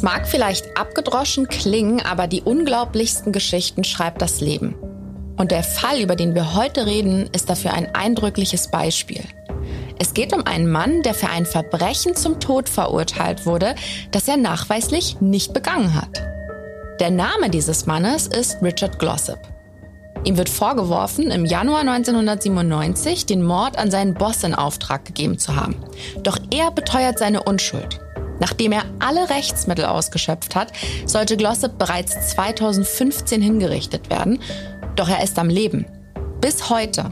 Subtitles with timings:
[0.00, 4.74] Das mag vielleicht abgedroschen klingen, aber die unglaublichsten Geschichten schreibt das Leben.
[5.36, 9.22] Und der Fall, über den wir heute reden, ist dafür ein eindrückliches Beispiel.
[9.98, 13.74] Es geht um einen Mann, der für ein Verbrechen zum Tod verurteilt wurde,
[14.10, 16.22] das er nachweislich nicht begangen hat.
[16.98, 19.40] Der Name dieses Mannes ist Richard Glossop.
[20.24, 25.56] Ihm wird vorgeworfen, im Januar 1997 den Mord an seinen Boss in Auftrag gegeben zu
[25.56, 25.76] haben.
[26.22, 28.00] Doch er beteuert seine Unschuld.
[28.40, 30.72] Nachdem er alle Rechtsmittel ausgeschöpft hat,
[31.06, 34.40] sollte Glossop bereits 2015 hingerichtet werden.
[34.96, 35.86] Doch er ist am Leben.
[36.40, 37.10] Bis heute.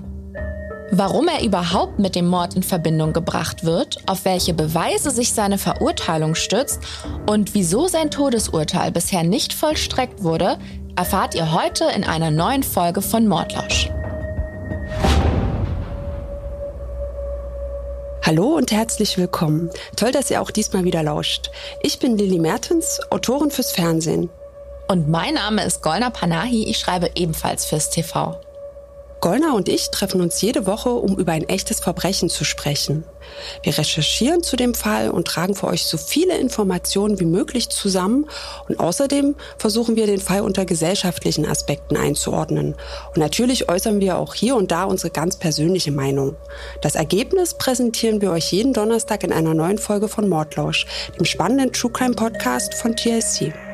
[0.90, 5.58] Warum er überhaupt mit dem Mord in Verbindung gebracht wird, auf welche Beweise sich seine
[5.58, 6.80] Verurteilung stützt
[7.26, 10.58] und wieso sein Todesurteil bisher nicht vollstreckt wurde,
[10.96, 13.90] erfahrt ihr heute in einer neuen Folge von Mordlausch.
[18.28, 19.70] Hallo und herzlich willkommen.
[19.96, 21.50] Toll, dass ihr auch diesmal wieder lauscht.
[21.80, 24.28] Ich bin Lilly Mertens, Autorin fürs Fernsehen.
[24.86, 28.38] Und mein Name ist Golna Panahi, ich schreibe ebenfalls fürs TV.
[29.20, 33.04] Gollner und ich treffen uns jede Woche, um über ein echtes Verbrechen zu sprechen.
[33.62, 38.26] Wir recherchieren zu dem Fall und tragen für euch so viele Informationen wie möglich zusammen
[38.68, 42.74] und außerdem versuchen wir den Fall unter gesellschaftlichen Aspekten einzuordnen.
[43.08, 46.36] Und natürlich äußern wir auch hier und da unsere ganz persönliche Meinung.
[46.80, 50.86] Das Ergebnis präsentieren wir euch jeden Donnerstag in einer neuen Folge von Mordlausch,
[51.18, 53.67] dem spannenden True Crime Podcast von TLC.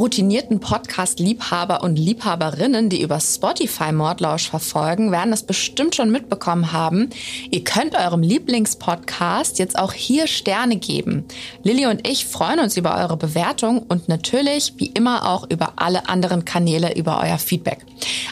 [0.00, 7.10] Routinierten Podcast-Liebhaber und Liebhaberinnen, die über Spotify Mordlausch verfolgen, werden es bestimmt schon mitbekommen haben.
[7.50, 11.26] Ihr könnt eurem Lieblingspodcast jetzt auch hier Sterne geben.
[11.64, 16.08] Lilly und ich freuen uns über eure Bewertung und natürlich, wie immer, auch über alle
[16.08, 17.84] anderen Kanäle, über euer Feedback.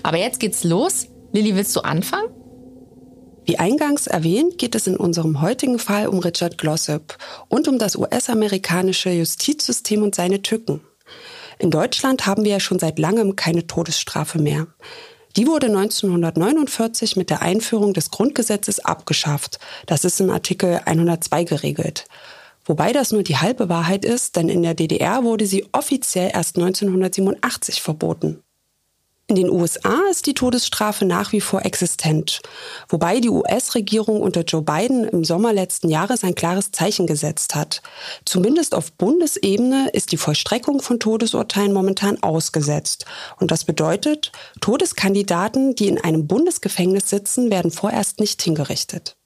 [0.03, 1.09] Aber jetzt geht's los.
[1.33, 2.31] Lilly, willst du anfangen?
[3.45, 7.19] Wie eingangs erwähnt, geht es in unserem heutigen Fall um Richard Glossop
[7.49, 10.81] und um das US-amerikanische Justizsystem und seine Tücken.
[11.59, 14.67] In Deutschland haben wir ja schon seit langem keine Todesstrafe mehr.
[15.37, 19.59] Die wurde 1949 mit der Einführung des Grundgesetzes abgeschafft.
[19.87, 22.07] Das ist in Artikel 102 geregelt.
[22.65, 26.57] Wobei das nur die halbe Wahrheit ist, denn in der DDR wurde sie offiziell erst
[26.57, 28.43] 1987 verboten.
[29.31, 32.41] In den USA ist die Todesstrafe nach wie vor existent,
[32.89, 37.83] wobei die US-Regierung unter Joe Biden im Sommer letzten Jahres ein klares Zeichen gesetzt hat.
[38.25, 43.05] Zumindest auf Bundesebene ist die Vollstreckung von Todesurteilen momentan ausgesetzt.
[43.39, 49.19] Und das bedeutet, Todeskandidaten, die in einem Bundesgefängnis sitzen, werden vorerst nicht hingerichtet.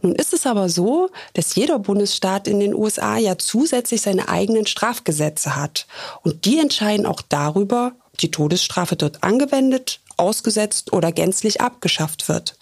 [0.00, 4.66] Nun ist es aber so, dass jeder Bundesstaat in den USA ja zusätzlich seine eigenen
[4.66, 5.88] Strafgesetze hat.
[6.22, 12.56] Und die entscheiden auch darüber, die Todesstrafe dort angewendet, ausgesetzt oder gänzlich abgeschafft wird.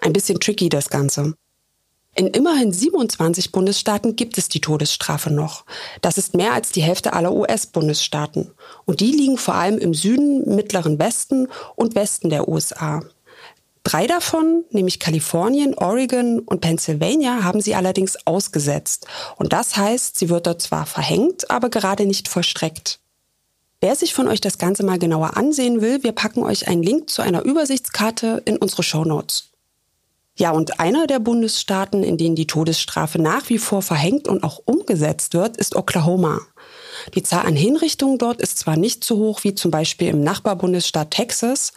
[0.00, 1.34] Ein bisschen tricky das Ganze.
[2.16, 5.64] In immerhin 27 Bundesstaaten gibt es die Todesstrafe noch.
[6.00, 8.52] Das ist mehr als die Hälfte aller US-Bundesstaaten.
[8.84, 13.02] Und die liegen vor allem im Süden, mittleren Westen und Westen der USA.
[13.82, 19.06] Drei davon, nämlich Kalifornien, Oregon und Pennsylvania, haben sie allerdings ausgesetzt.
[19.36, 23.00] Und das heißt, sie wird dort zwar verhängt, aber gerade nicht vollstreckt.
[23.84, 27.10] Wer sich von euch das Ganze mal genauer ansehen will, wir packen euch einen Link
[27.10, 29.50] zu einer Übersichtskarte in unsere Show Notes.
[30.38, 34.58] Ja, und einer der Bundesstaaten, in denen die Todesstrafe nach wie vor verhängt und auch
[34.64, 36.40] umgesetzt wird, ist Oklahoma.
[37.14, 41.10] Die Zahl an Hinrichtungen dort ist zwar nicht so hoch wie zum Beispiel im Nachbarbundesstaat
[41.10, 41.74] Texas,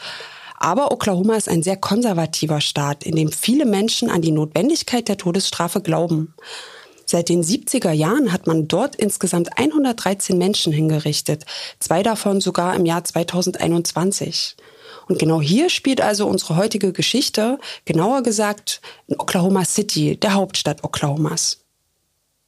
[0.55, 5.17] aber Oklahoma ist ein sehr konservativer Staat, in dem viele Menschen an die Notwendigkeit der
[5.17, 6.35] Todesstrafe glauben.
[7.09, 11.45] Seit den 70er Jahren hat man dort insgesamt 113 Menschen hingerichtet,
[11.79, 14.57] zwei davon sogar im Jahr 2021.
[15.07, 20.83] Und genau hier spielt also unsere heutige Geschichte, genauer gesagt in Oklahoma City, der Hauptstadt
[20.83, 21.59] Oklahomas.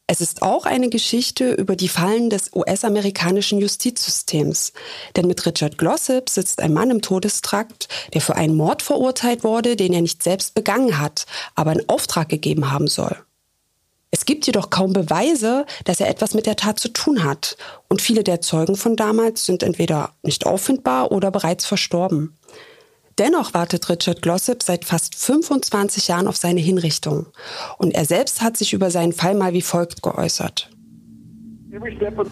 [0.07, 4.73] Es ist auch eine Geschichte über die Fallen des US-amerikanischen Justizsystems.
[5.15, 9.75] Denn mit Richard Glossip sitzt ein Mann im Todestrakt, der für einen Mord verurteilt wurde,
[9.75, 13.15] den er nicht selbst begangen hat, aber in Auftrag gegeben haben soll.
[14.11, 17.57] Es gibt jedoch kaum Beweise, dass er etwas mit der Tat zu tun hat.
[17.89, 22.35] Und viele der Zeugen von damals sind entweder nicht auffindbar oder bereits verstorben.
[23.19, 27.27] Dennoch wartet Richard Glossip seit fast 25 Jahren auf seine Hinrichtung.
[27.77, 30.69] Und er selbst hat sich über seinen Fall mal wie folgt geäußert.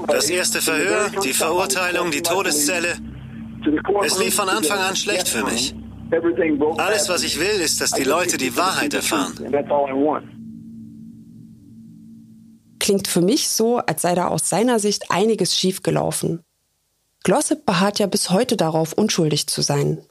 [0.07, 2.97] Das erste Verhör, die Verurteilung, die Todeszelle.
[4.03, 5.75] Es lief von Anfang an schlecht für mich.
[6.77, 9.33] Alles, was ich will, ist, dass die Leute die Wahrheit erfahren.
[12.87, 16.39] Klingt für mich so, als sei da aus seiner Sicht einiges schiefgelaufen.
[17.25, 20.01] Glossip beharrt ja bis heute darauf, unschuldig zu sein.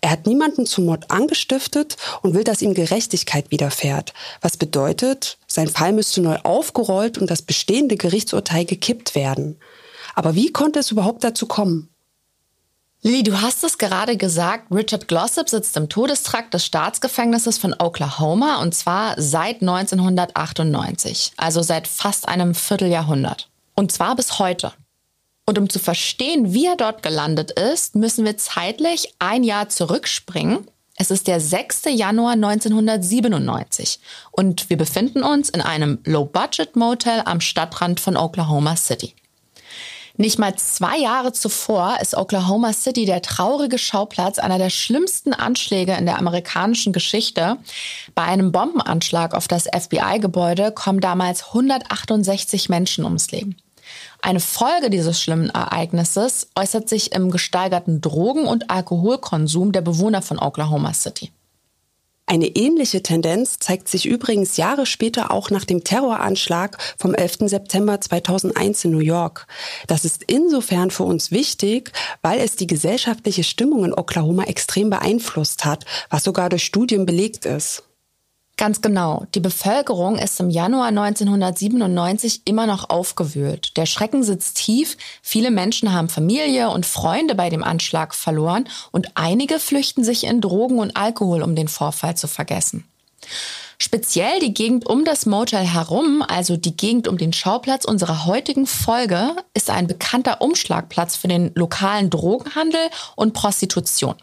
[0.00, 4.14] Er hat niemanden zum Mord angestiftet und will, dass ihm Gerechtigkeit widerfährt.
[4.40, 9.58] Was bedeutet, sein Fall müsste neu aufgerollt und das bestehende Gerichtsurteil gekippt werden.
[10.14, 11.91] Aber wie konnte es überhaupt dazu kommen?
[13.04, 18.62] Lili, du hast es gerade gesagt, Richard Glossip sitzt im Todestrakt des Staatsgefängnisses von Oklahoma
[18.62, 23.48] und zwar seit 1998, also seit fast einem Vierteljahrhundert.
[23.74, 24.72] Und zwar bis heute.
[25.46, 30.68] Und um zu verstehen, wie er dort gelandet ist, müssen wir zeitlich ein Jahr zurückspringen.
[30.94, 31.86] Es ist der 6.
[31.86, 33.98] Januar 1997
[34.30, 39.16] und wir befinden uns in einem Low-Budget-Motel am Stadtrand von Oklahoma City.
[40.16, 45.94] Nicht mal zwei Jahre zuvor ist Oklahoma City der traurige Schauplatz einer der schlimmsten Anschläge
[45.94, 47.56] in der amerikanischen Geschichte.
[48.14, 53.56] Bei einem Bombenanschlag auf das FBI-Gebäude kommen damals 168 Menschen ums Leben.
[54.20, 60.38] Eine Folge dieses schlimmen Ereignisses äußert sich im gesteigerten Drogen- und Alkoholkonsum der Bewohner von
[60.38, 61.32] Oklahoma City.
[62.32, 67.40] Eine ähnliche Tendenz zeigt sich übrigens Jahre später auch nach dem Terroranschlag vom 11.
[67.50, 69.46] September 2001 in New York.
[69.86, 71.92] Das ist insofern für uns wichtig,
[72.22, 77.44] weil es die gesellschaftliche Stimmung in Oklahoma extrem beeinflusst hat, was sogar durch Studien belegt
[77.44, 77.82] ist.
[78.58, 79.26] Ganz genau.
[79.34, 83.76] Die Bevölkerung ist im Januar 1997 immer noch aufgewühlt.
[83.76, 84.96] Der Schrecken sitzt tief.
[85.22, 90.40] Viele Menschen haben Familie und Freunde bei dem Anschlag verloren und einige flüchten sich in
[90.40, 92.84] Drogen und Alkohol, um den Vorfall zu vergessen.
[93.78, 98.66] Speziell die Gegend um das Motel herum, also die Gegend um den Schauplatz unserer heutigen
[98.66, 104.14] Folge, ist ein bekannter Umschlagplatz für den lokalen Drogenhandel und Prostitution.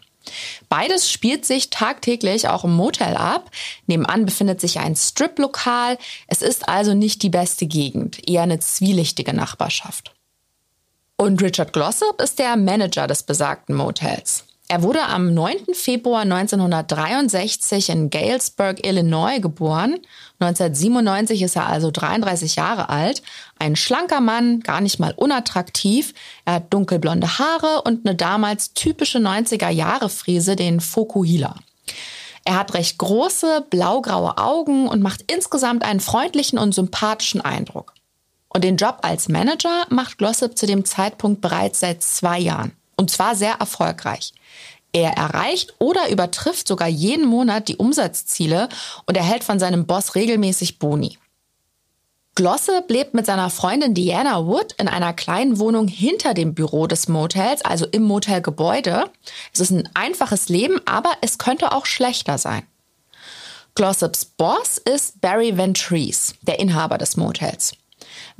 [0.68, 3.50] Beides spielt sich tagtäglich auch im Motel ab.
[3.86, 5.98] Nebenan befindet sich ein Strip-Lokal.
[6.26, 10.14] Es ist also nicht die beste Gegend, eher eine zwielichtige Nachbarschaft.
[11.16, 14.44] Und Richard Glossop ist der Manager des besagten Motels.
[14.68, 15.74] Er wurde am 9.
[15.74, 19.98] Februar 1963 in Galesburg, Illinois geboren.
[20.40, 23.22] 1997 ist er also 33 Jahre alt.
[23.58, 26.14] Ein schlanker Mann, gar nicht mal unattraktiv.
[26.46, 31.56] Er hat dunkelblonde Haare und eine damals typische 90er Jahre Frise, den Fokuhila.
[32.44, 37.92] Er hat recht große, blaugraue Augen und macht insgesamt einen freundlichen und sympathischen Eindruck.
[38.48, 42.72] Und den Job als Manager macht Glossip zu dem Zeitpunkt bereits seit zwei Jahren.
[42.96, 44.32] Und zwar sehr erfolgreich.
[44.92, 48.68] Er erreicht oder übertrifft sogar jeden Monat die Umsatzziele
[49.06, 51.18] und erhält von seinem Boss regelmäßig Boni.
[52.34, 57.08] Glossop lebt mit seiner Freundin Diana Wood in einer kleinen Wohnung hinter dem Büro des
[57.08, 59.10] Motels, also im Motelgebäude.
[59.52, 62.62] Es ist ein einfaches Leben, aber es könnte auch schlechter sein.
[63.74, 67.72] Glossops Boss ist Barry Ventries, der Inhaber des Motels.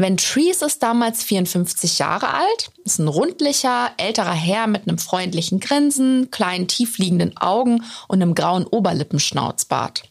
[0.00, 6.31] Ventries ist damals 54 Jahre alt, ist ein rundlicher, älterer Herr mit einem freundlichen Grinsen,
[6.31, 10.05] kleinen, tiefliegenden Augen und einem grauen Oberlippenschnauzbart.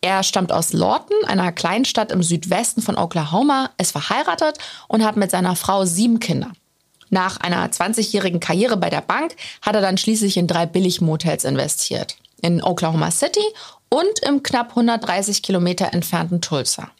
[0.00, 4.58] Er stammt aus Lawton, einer Kleinstadt im Südwesten von Oklahoma, ist verheiratet
[4.88, 6.50] und hat mit seiner Frau sieben Kinder.
[7.08, 12.16] Nach einer 20-jährigen Karriere bei der Bank hat er dann schließlich in drei Billigmotels investiert.
[12.42, 13.44] In Oklahoma City
[13.88, 16.90] und im knapp 130 Kilometer entfernten Tulsa.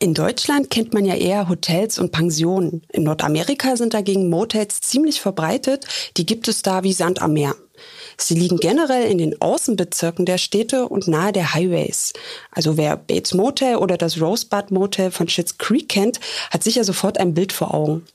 [0.00, 2.82] In Deutschland kennt man ja eher Hotels und Pensionen.
[2.92, 5.86] In Nordamerika sind dagegen Motels ziemlich verbreitet.
[6.16, 7.56] Die gibt es da wie Sand am Meer.
[8.16, 12.12] Sie liegen generell in den Außenbezirken der Städte und nahe der Highways.
[12.52, 16.20] Also wer Bates Motel oder das Rosebud Motel von Schitt's Creek kennt,
[16.52, 18.06] hat sicher sofort ein Bild vor Augen.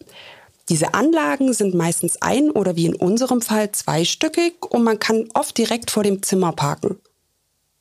[0.70, 5.58] Diese Anlagen sind meistens ein- oder wie in unserem Fall zweistöckig und man kann oft
[5.58, 6.98] direkt vor dem Zimmer parken.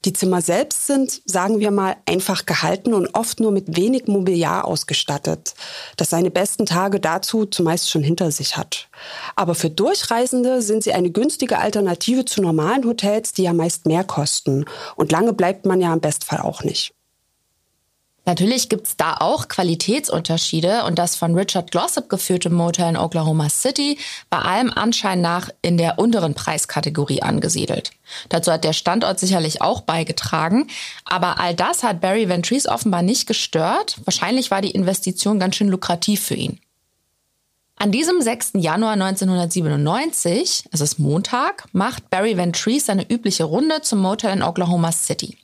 [0.05, 4.65] Die Zimmer selbst sind, sagen wir mal, einfach gehalten und oft nur mit wenig Mobiliar
[4.65, 5.55] ausgestattet,
[5.97, 8.89] das seine besten Tage dazu zumeist schon hinter sich hat.
[9.37, 14.03] Aber für Durchreisende sind sie eine günstige Alternative zu normalen Hotels, die ja meist mehr
[14.03, 14.65] kosten.
[14.97, 16.95] Und lange bleibt man ja im Bestfall auch nicht.
[18.25, 23.99] Natürlich gibt's da auch Qualitätsunterschiede und das von Richard Glossop geführte Motel in Oklahoma City
[24.31, 27.91] bei allem Anschein nach in der unteren Preiskategorie angesiedelt.
[28.29, 30.69] Dazu hat der Standort sicherlich auch beigetragen,
[31.05, 33.97] aber all das hat Barry Ventries offenbar nicht gestört.
[34.05, 36.62] Wahrscheinlich war die Investition ganz schön lukrativ für ihn.
[37.83, 38.53] An diesem 6.
[38.59, 44.93] Januar 1997, es ist Montag, macht Barry Ventries seine übliche Runde zum Motel in Oklahoma
[44.93, 45.37] City.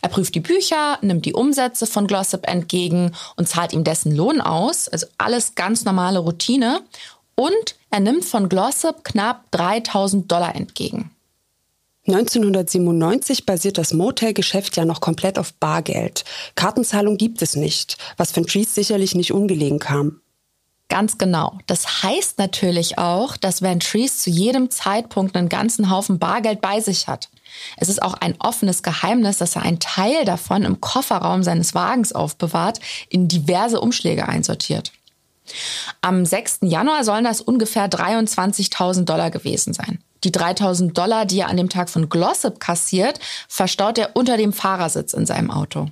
[0.00, 4.40] Er prüft die Bücher, nimmt die Umsätze von Glossip entgegen und zahlt ihm dessen Lohn
[4.40, 6.80] aus, also alles ganz normale Routine.
[7.34, 11.10] Und er nimmt von Glossip knapp 3000 Dollar entgegen.
[12.06, 16.24] 1997 basiert das Motelgeschäft ja noch komplett auf Bargeld.
[16.54, 20.21] Kartenzahlung gibt es nicht, was von Trees sicherlich nicht ungelegen kam.
[20.92, 21.58] Ganz genau.
[21.66, 26.80] Das heißt natürlich auch, dass Van Trees zu jedem Zeitpunkt einen ganzen Haufen Bargeld bei
[26.80, 27.30] sich hat.
[27.78, 32.12] Es ist auch ein offenes Geheimnis, dass er einen Teil davon im Kofferraum seines Wagens
[32.12, 34.92] aufbewahrt, in diverse Umschläge einsortiert.
[36.02, 36.58] Am 6.
[36.60, 39.98] Januar sollen das ungefähr 23.000 Dollar gewesen sein.
[40.24, 43.18] Die 3.000 Dollar, die er an dem Tag von Glossip kassiert,
[43.48, 45.88] verstaut er unter dem Fahrersitz in seinem Auto.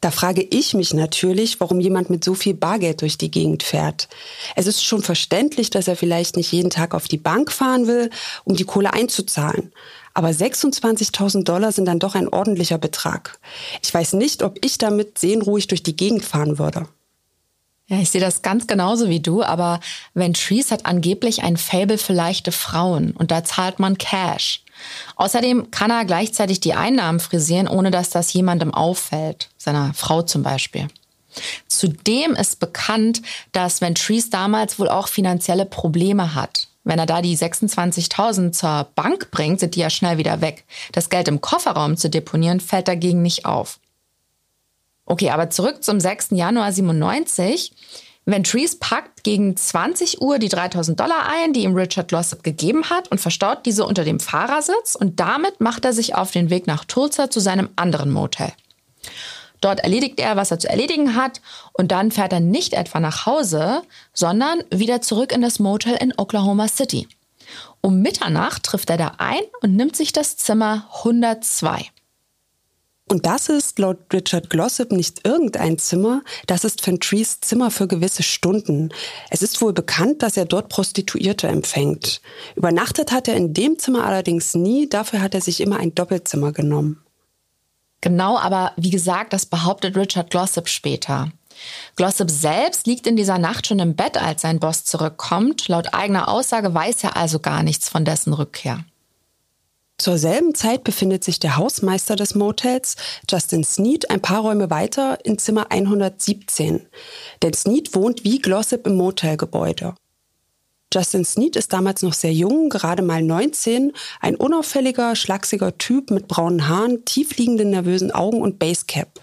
[0.00, 4.08] Da frage ich mich natürlich, warum jemand mit so viel Bargeld durch die Gegend fährt.
[4.54, 8.10] Es ist schon verständlich, dass er vielleicht nicht jeden Tag auf die Bank fahren will,
[8.44, 9.72] um die Kohle einzuzahlen.
[10.12, 13.38] Aber 26.000 Dollar sind dann doch ein ordentlicher Betrag.
[13.82, 16.88] Ich weiß nicht, ob ich damit sehnruhig durch die Gegend fahren würde.
[17.88, 19.80] Ja, ich sehe das ganz genauso wie du, aber
[20.12, 24.62] Ventries hat angeblich ein Fable für leichte Frauen und da zahlt man Cash.
[25.16, 30.42] Außerdem kann er gleichzeitig die Einnahmen frisieren, ohne dass das jemandem auffällt, seiner Frau zum
[30.42, 30.88] Beispiel.
[31.68, 36.68] Zudem ist bekannt, dass Ventries damals wohl auch finanzielle Probleme hat.
[36.84, 40.64] Wenn er da die 26.000 zur Bank bringt, sind die ja schnell wieder weg.
[40.92, 43.80] Das Geld im Kofferraum zu deponieren, fällt dagegen nicht auf.
[45.04, 46.28] Okay, aber zurück zum 6.
[46.30, 47.72] Januar 97.
[48.28, 53.08] Ventries packt gegen 20 Uhr die 3000 Dollar ein, die ihm Richard Glossop gegeben hat
[53.12, 56.84] und verstaut diese unter dem Fahrersitz und damit macht er sich auf den Weg nach
[56.84, 58.52] Tulsa zu seinem anderen Motel.
[59.60, 61.40] Dort erledigt er, was er zu erledigen hat
[61.72, 66.12] und dann fährt er nicht etwa nach Hause, sondern wieder zurück in das Motel in
[66.16, 67.06] Oklahoma City.
[67.80, 71.86] Um Mitternacht trifft er da ein und nimmt sich das Zimmer 102.
[73.08, 78.24] Und das ist laut Richard Glossop nicht irgendein Zimmer, das ist Ventries Zimmer für gewisse
[78.24, 78.88] Stunden.
[79.30, 82.20] Es ist wohl bekannt, dass er dort Prostituierte empfängt.
[82.56, 86.52] Übernachtet hat er in dem Zimmer allerdings nie, dafür hat er sich immer ein Doppelzimmer
[86.52, 87.00] genommen.
[88.00, 91.30] Genau, aber wie gesagt, das behauptet Richard Glossop später.
[91.94, 95.68] Glossop selbst liegt in dieser Nacht schon im Bett, als sein Boss zurückkommt.
[95.68, 98.84] Laut eigener Aussage weiß er also gar nichts von dessen Rückkehr.
[99.98, 102.96] Zur selben Zeit befindet sich der Hausmeister des Motels,
[103.30, 106.86] Justin Sneed, ein paar Räume weiter in Zimmer 117.
[107.42, 109.94] Denn Sneed wohnt wie Glossip im Motelgebäude.
[110.92, 116.28] Justin Sneed ist damals noch sehr jung, gerade mal 19, ein unauffälliger, schlachsiger Typ mit
[116.28, 119.20] braunen Haaren, tiefliegenden nervösen Augen und Basecap.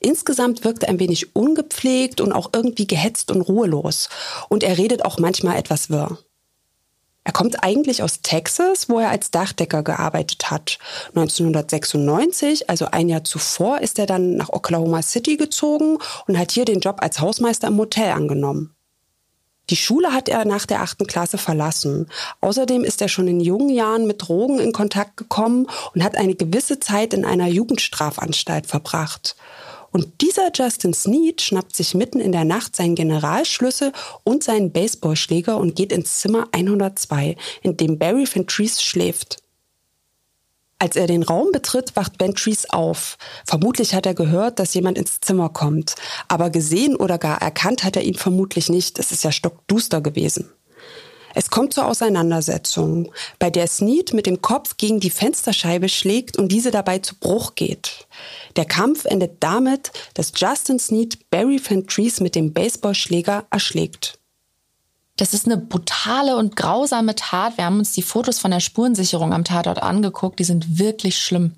[0.00, 4.08] Insgesamt wirkt er ein wenig ungepflegt und auch irgendwie gehetzt und ruhelos.
[4.48, 6.18] Und er redet auch manchmal etwas wirr.
[7.26, 10.78] Er kommt eigentlich aus Texas, wo er als Dachdecker gearbeitet hat.
[11.08, 16.64] 1996, also ein Jahr zuvor, ist er dann nach Oklahoma City gezogen und hat hier
[16.64, 18.76] den Job als Hausmeister im Hotel angenommen.
[19.70, 22.08] Die Schule hat er nach der achten Klasse verlassen.
[22.40, 26.36] Außerdem ist er schon in jungen Jahren mit Drogen in Kontakt gekommen und hat eine
[26.36, 29.34] gewisse Zeit in einer Jugendstrafanstalt verbracht.
[29.96, 33.92] Und dieser Justin Sneed schnappt sich mitten in der Nacht seinen Generalschlüssel
[34.24, 39.38] und seinen Baseballschläger und geht ins Zimmer 102, in dem Barry Fentrese schläft.
[40.78, 43.16] Als er den Raum betritt, wacht Ventries auf.
[43.46, 45.94] Vermutlich hat er gehört, dass jemand ins Zimmer kommt.
[46.28, 48.98] Aber gesehen oder gar erkannt hat er ihn vermutlich nicht.
[48.98, 50.52] Es ist ja stockduster gewesen.
[51.38, 56.50] Es kommt zur Auseinandersetzung, bei der Sneed mit dem Kopf gegen die Fensterscheibe schlägt und
[56.50, 58.06] diese dabei zu Bruch geht.
[58.56, 64.18] Der Kampf endet damit, dass Justin Sneed Barry Fentrese mit dem Baseballschläger erschlägt.
[65.16, 67.58] Das ist eine brutale und grausame Tat.
[67.58, 70.38] Wir haben uns die Fotos von der Spurensicherung am Tatort angeguckt.
[70.38, 71.52] Die sind wirklich schlimm.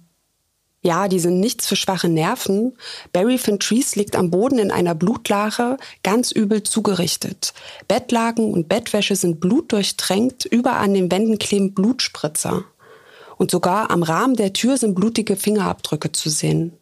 [0.80, 2.76] Ja, die sind nichts für schwache Nerven.
[3.12, 7.52] Barry Fentrese liegt am Boden in einer Blutlache, ganz übel zugerichtet.
[7.88, 12.64] Bettlaken und Bettwäsche sind blutdurchtränkt, überall an den Wänden kleben Blutspritzer.
[13.37, 16.78] Und sogar am Rahmen der Tür sind blutige Fingerabdrücke zu sehen.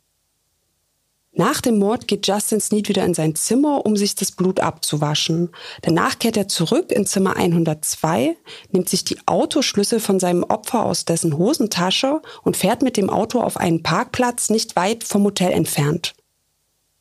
[1.38, 5.50] Nach dem Mord geht Justin Sneed wieder in sein Zimmer, um sich das Blut abzuwaschen.
[5.82, 8.38] Danach kehrt er zurück in Zimmer 102,
[8.72, 13.42] nimmt sich die Autoschlüssel von seinem Opfer aus dessen Hosentasche und fährt mit dem Auto
[13.42, 16.14] auf einen Parkplatz nicht weit vom Hotel entfernt.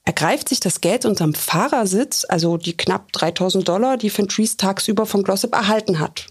[0.04, 5.06] Er greift sich das Geld unterm Fahrersitz, also die knapp 3000 Dollar, die Fentrese tagsüber
[5.06, 6.28] von Glossip erhalten hat,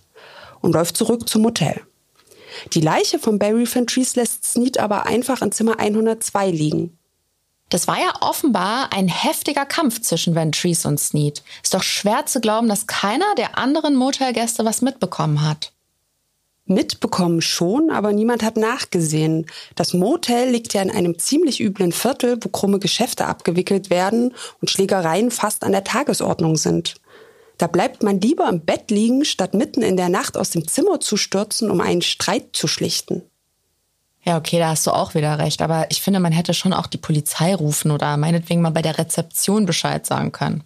[0.60, 1.80] und läuft zurück zum Hotel.
[2.74, 6.98] Die Leiche von Barry Fentrese lässt Sneed aber einfach in Zimmer 102 liegen.
[7.70, 11.42] Das war ja offenbar ein heftiger Kampf zwischen Ventries und Sneed.
[11.62, 15.72] Ist doch schwer zu glauben, dass keiner der anderen Motelgäste was mitbekommen hat.
[16.66, 19.46] Mitbekommen schon, aber niemand hat nachgesehen.
[19.74, 24.70] Das Motel liegt ja in einem ziemlich üblen Viertel, wo krumme Geschäfte abgewickelt werden und
[24.70, 26.94] Schlägereien fast an der Tagesordnung sind.
[27.58, 31.00] Da bleibt man lieber im Bett liegen, statt mitten in der Nacht aus dem Zimmer
[31.00, 33.22] zu stürzen, um einen Streit zu schlichten.
[34.24, 35.60] Ja, okay, da hast du auch wieder recht.
[35.60, 38.98] Aber ich finde, man hätte schon auch die Polizei rufen oder meinetwegen mal bei der
[38.98, 40.64] Rezeption Bescheid sagen können.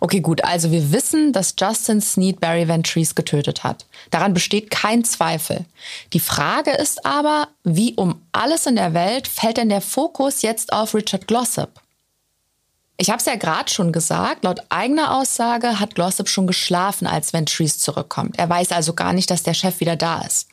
[0.00, 0.44] Okay, gut.
[0.44, 3.86] Also wir wissen, dass Justin Sneed Barry Van Trees getötet hat.
[4.10, 5.64] Daran besteht kein Zweifel.
[6.12, 10.72] Die Frage ist aber, wie um alles in der Welt fällt denn der Fokus jetzt
[10.72, 11.80] auf Richard Glossop?
[12.98, 17.32] Ich habe es ja gerade schon gesagt, laut eigener Aussage hat Glossop schon geschlafen, als
[17.32, 18.38] Van Trees zurückkommt.
[18.38, 20.48] Er weiß also gar nicht, dass der Chef wieder da ist.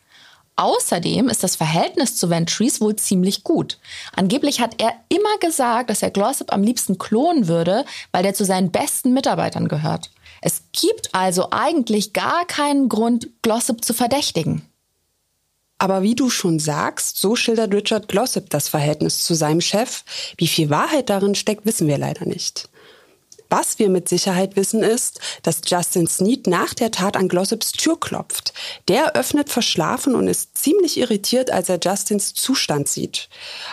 [0.55, 3.79] Außerdem ist das Verhältnis zu Ventries wohl ziemlich gut.
[4.15, 8.45] Angeblich hat er immer gesagt, dass er Glossop am liebsten klonen würde, weil der zu
[8.45, 10.12] seinen besten Mitarbeitern gehört.
[10.41, 14.62] Es gibt also eigentlich gar keinen Grund, Glossop zu verdächtigen.
[15.79, 20.03] Aber wie du schon sagst, so schildert Richard Glossop das Verhältnis zu seinem Chef.
[20.38, 22.69] Wie viel Wahrheit darin steckt, wissen wir leider nicht.
[23.55, 28.00] Was wir mit Sicherheit wissen ist, dass Justin Sneed nach der Tat an Glossops Tür
[28.00, 28.51] klopft.
[28.88, 33.29] Der öffnet verschlafen und ist ziemlich irritiert, als er Justins Zustand sieht.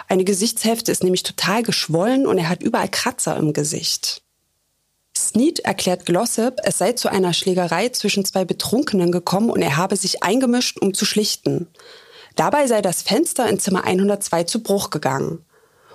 [0.06, 4.20] Eine Gesichtshälfte ist nämlich total geschwollen und er hat überall Kratzer im Gesicht.
[5.16, 9.96] Sneed erklärt Glossop, es sei zu einer Schlägerei zwischen zwei Betrunkenen gekommen und er habe
[9.96, 11.68] sich eingemischt, um zu schlichten.
[12.36, 15.42] Dabei sei das Fenster in Zimmer 102 zu Bruch gegangen.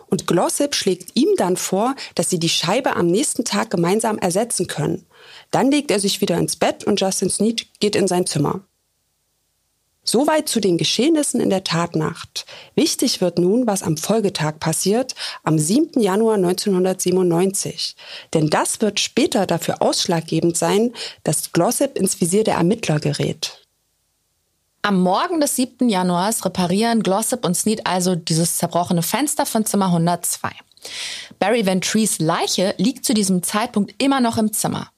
[0.07, 4.67] Und Glossip schlägt ihm dann vor, dass sie die Scheibe am nächsten Tag gemeinsam ersetzen
[4.67, 5.05] können.
[5.51, 8.61] Dann legt er sich wieder ins Bett und Justin Sneed geht in sein Zimmer.
[10.07, 12.45] Soweit zu den Geschehnissen in der Tatnacht.
[12.75, 15.99] Wichtig wird nun, was am Folgetag passiert, am 7.
[15.99, 17.95] Januar 1997.
[18.35, 20.93] Denn das wird später dafür ausschlaggebend sein,
[21.23, 23.64] dass Glossip ins Visier der Ermittler gerät.
[24.85, 25.89] Am Morgen des 7.
[25.89, 30.51] Januars reparieren Glossop und Sneed also dieses zerbrochene Fenster von Zimmer 102.
[31.39, 34.91] Barry Ventries Leiche liegt zu diesem Zeitpunkt immer noch im Zimmer.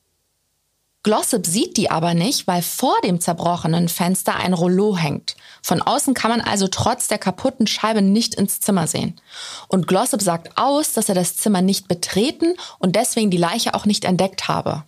[1.04, 5.38] Glossop sieht die aber nicht, weil vor dem zerbrochenen Fenster ein Rollo hängt.
[5.62, 9.22] Von außen kann man also trotz der kaputten Scheibe nicht ins Zimmer sehen.
[9.70, 13.86] Und Glossop sagt aus, dass er das Zimmer nicht betreten und deswegen die Leiche auch
[13.86, 14.84] nicht entdeckt habe.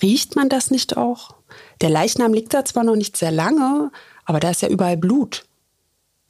[0.00, 1.34] Riecht man das nicht auch?
[1.80, 3.90] Der Leichnam liegt da zwar noch nicht sehr lange,
[4.24, 5.44] aber da ist ja überall Blut.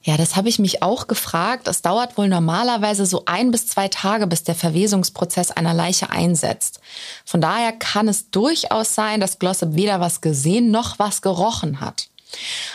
[0.03, 1.67] Ja, das habe ich mich auch gefragt.
[1.67, 6.79] Es dauert wohl normalerweise so ein bis zwei Tage, bis der Verwesungsprozess einer Leiche einsetzt.
[7.23, 12.07] Von daher kann es durchaus sein, dass Glossop weder was gesehen noch was gerochen hat.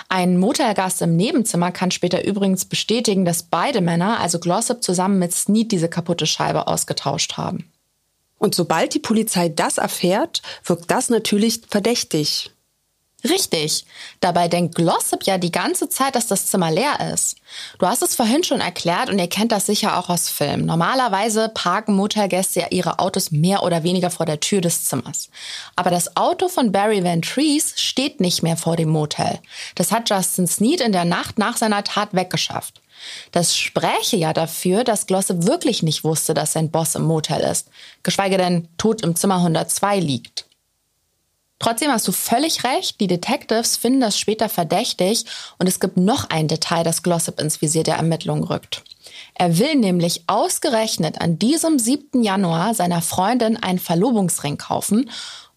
[0.09, 5.33] Ein Motelgast im Nebenzimmer kann später übrigens bestätigen, dass beide Männer, also Glossop zusammen mit
[5.33, 7.71] Sneed, diese kaputte Scheibe ausgetauscht haben.
[8.39, 12.53] Und sobald die Polizei das erfährt, wirkt das natürlich verdächtig.
[13.29, 13.85] Richtig.
[14.21, 17.37] Dabei denkt Glossop ja die ganze Zeit, dass das Zimmer leer ist.
[17.79, 20.67] Du hast es vorhin schon erklärt und ihr kennt das sicher auch aus Filmen.
[20.67, 25.31] Normalerweise parken Motelgäste ja ihre Autos mehr oder weniger vor der Tür des Zimmers.
[25.77, 29.39] Aber das Auto von Barry Van Trees steht nicht mehr vor dem Motel.
[29.75, 32.81] Das hat Justin Sneed in der Nacht nach seiner Tat weggeschafft.
[33.33, 37.69] Das spräche ja dafür, dass Glossop wirklich nicht wusste, dass sein Boss im Motel ist,
[38.03, 40.47] geschweige denn tot im Zimmer 102 liegt.
[41.67, 45.25] Trotzdem hast du völlig recht, die Detectives finden das später verdächtig
[45.59, 48.85] und es gibt noch ein Detail, das Glossop ins Visier der Ermittlungen rückt.
[49.35, 52.23] Er will nämlich ausgerechnet an diesem 7.
[52.23, 55.11] Januar seiner Freundin einen Verlobungsring kaufen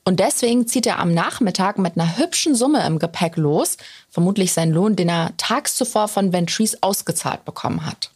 [0.03, 3.77] und deswegen zieht er am Nachmittag mit einer hübschen Summe im Gepäck los,
[4.09, 8.09] vermutlich sein Lohn, den er tags zuvor von Ventries ausgezahlt bekommen hat.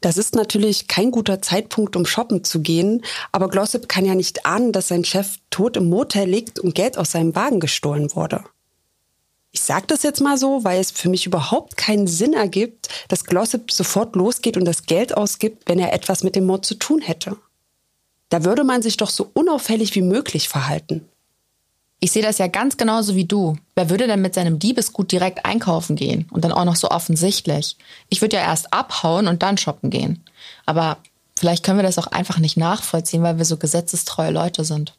[0.00, 4.46] Das ist natürlich kein guter Zeitpunkt, um shoppen zu gehen, aber Glossip kann ja nicht
[4.46, 8.44] ahnen, dass sein Chef tot im Motel liegt und Geld aus seinem Wagen gestohlen wurde.
[9.50, 13.24] Ich sage das jetzt mal so, weil es für mich überhaupt keinen Sinn ergibt, dass
[13.24, 17.00] Glossip sofort losgeht und das Geld ausgibt, wenn er etwas mit dem Mord zu tun
[17.00, 17.36] hätte.
[18.28, 21.08] Da würde man sich doch so unauffällig wie möglich verhalten.
[22.00, 23.56] Ich sehe das ja ganz genauso wie du.
[23.74, 26.28] Wer würde denn mit seinem Diebesgut direkt einkaufen gehen?
[26.30, 27.76] Und dann auch noch so offensichtlich.
[28.08, 30.22] Ich würde ja erst abhauen und dann shoppen gehen.
[30.64, 30.98] Aber
[31.36, 34.94] vielleicht können wir das auch einfach nicht nachvollziehen, weil wir so gesetzestreue Leute sind.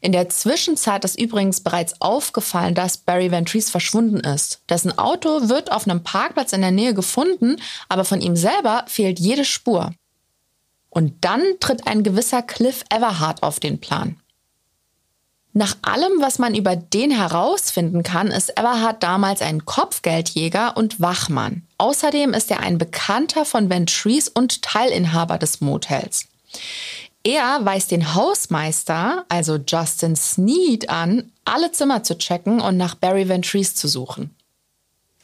[0.00, 4.60] In der Zwischenzeit ist übrigens bereits aufgefallen, dass Barry Ventries verschwunden ist.
[4.68, 7.56] Dessen Auto wird auf einem Parkplatz in der Nähe gefunden,
[7.88, 9.92] aber von ihm selber fehlt jede Spur.
[10.90, 14.20] Und dann tritt ein gewisser Cliff Everhart auf den Plan.
[15.58, 21.62] Nach allem, was man über den herausfinden kann, ist Everhard damals ein Kopfgeldjäger und Wachmann.
[21.78, 26.26] Außerdem ist er ein Bekannter von Ventries und Teilinhaber des Motels.
[27.24, 33.28] Er weist den Hausmeister, also Justin Sneed, an, alle Zimmer zu checken und nach Barry
[33.28, 34.30] Ventries zu suchen.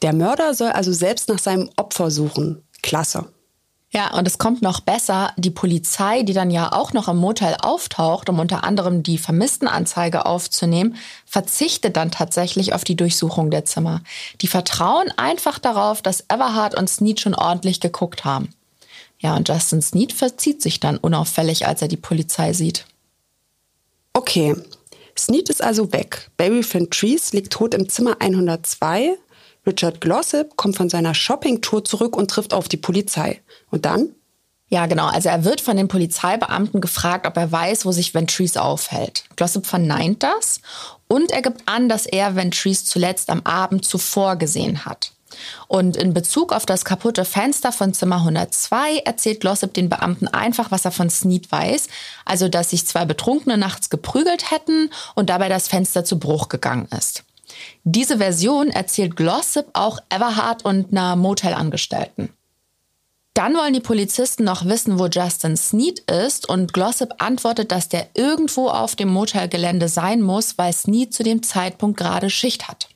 [0.03, 2.61] Der Mörder soll also selbst nach seinem Opfer suchen.
[2.83, 3.33] Klasse.
[3.95, 5.33] Ja, und es kommt noch besser.
[5.37, 10.27] Die Polizei, die dann ja auch noch im Motel auftaucht, um unter anderem die Vermisstenanzeige
[10.27, 14.03] aufzunehmen, verzichtet dann tatsächlich auf die Durchsuchung der Zimmer.
[14.41, 18.49] Die vertrauen einfach darauf, dass Everhard und Snead schon ordentlich geguckt haben.
[19.21, 22.87] Ja, und Justin Snead verzieht sich dann unauffällig, als er die Polizei sieht.
[24.13, 24.57] Okay,
[25.17, 26.31] Snead ist also weg.
[26.37, 29.17] Barry Trees liegt tot im Zimmer 102
[29.67, 33.41] Richard Glossip kommt von seiner Shoppingtour zurück und trifft auf die Polizei.
[33.71, 34.15] Und dann?
[34.69, 35.07] Ja, genau.
[35.07, 39.25] Also er wird von den Polizeibeamten gefragt, ob er weiß, wo sich Ventries aufhält.
[39.37, 40.61] Glossip verneint das
[41.07, 45.13] und er gibt an, dass er Ventries zuletzt am Abend zuvor gesehen hat.
[45.69, 50.71] Und in Bezug auf das kaputte Fenster von Zimmer 102 erzählt Glossip den Beamten einfach,
[50.71, 51.89] was er von Snead weiß.
[52.25, 56.89] Also, dass sich zwei Betrunkene nachts geprügelt hätten und dabei das Fenster zu Bruch gegangen
[56.97, 57.25] ist.
[57.85, 62.31] Diese Version erzählt Glossip auch Everhard und einer Motelangestellten.
[63.35, 68.07] Dann wollen die Polizisten noch wissen, wo Justin Snead ist und Glossip antwortet, dass der
[68.15, 72.89] irgendwo auf dem Motelgelände sein muss, weil Snead zu dem Zeitpunkt gerade Schicht hat.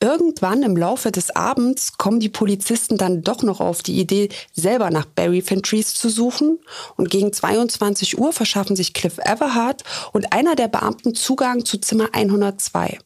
[0.00, 4.90] Irgendwann im Laufe des Abends kommen die Polizisten dann doch noch auf die Idee, selber
[4.90, 6.58] nach Barry Fentries zu suchen.
[6.96, 12.08] Und gegen 22 Uhr verschaffen sich Cliff Everhard und einer der Beamten Zugang zu Zimmer
[12.12, 12.98] 102.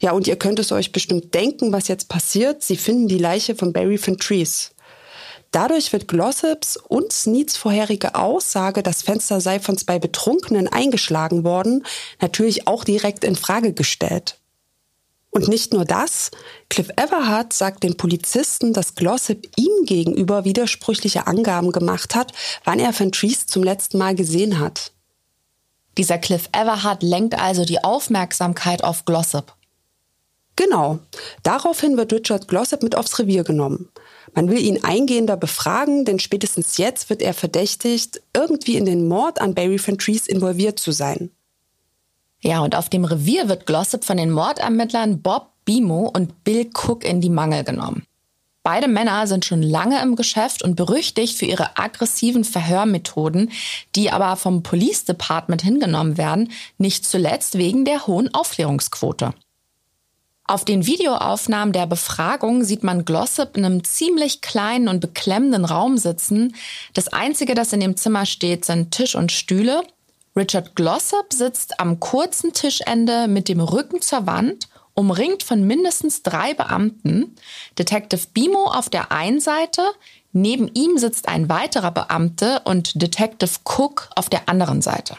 [0.00, 2.62] Ja, und ihr könnt es euch bestimmt denken, was jetzt passiert.
[2.62, 4.72] Sie finden die Leiche von Barry Fentries.
[5.50, 11.84] Dadurch wird Glossops und Sneeds vorherige Aussage, das Fenster sei von zwei Betrunkenen eingeschlagen worden,
[12.20, 14.38] natürlich auch direkt in Frage gestellt.
[15.30, 16.30] Und nicht nur das,
[16.68, 22.32] Cliff Everhart sagt den Polizisten, dass Glossip ihm gegenüber widersprüchliche Angaben gemacht hat,
[22.64, 24.92] wann er Fentries zum letzten Mal gesehen hat.
[25.98, 29.52] Dieser Cliff Everhart lenkt also die Aufmerksamkeit auf Glossip.
[30.60, 30.98] Genau.
[31.42, 33.88] Daraufhin wird Richard Glossop mit aufs Revier genommen.
[34.34, 39.40] Man will ihn eingehender befragen, denn spätestens jetzt wird er verdächtigt, irgendwie in den Mord
[39.40, 41.30] an Barry Fentries involviert zu sein.
[42.42, 47.06] Ja, und auf dem Revier wird Glossop von den Mordermittlern Bob Bimo und Bill Cook
[47.06, 48.04] in die Mangel genommen.
[48.62, 53.50] Beide Männer sind schon lange im Geschäft und berüchtigt für ihre aggressiven Verhörmethoden,
[53.96, 59.32] die aber vom Police Department hingenommen werden, nicht zuletzt wegen der hohen Aufklärungsquote.
[60.50, 65.96] Auf den Videoaufnahmen der Befragung sieht man Glossip in einem ziemlich kleinen und beklemmenden Raum
[65.96, 66.56] sitzen.
[66.92, 69.84] Das Einzige, das in dem Zimmer steht, sind Tisch und Stühle.
[70.34, 76.52] Richard Glossop sitzt am kurzen Tischende mit dem Rücken zur Wand, umringt von mindestens drei
[76.52, 77.36] Beamten.
[77.78, 79.82] Detective Bimo auf der einen Seite,
[80.32, 85.14] neben ihm sitzt ein weiterer Beamte und Detective Cook auf der anderen Seite.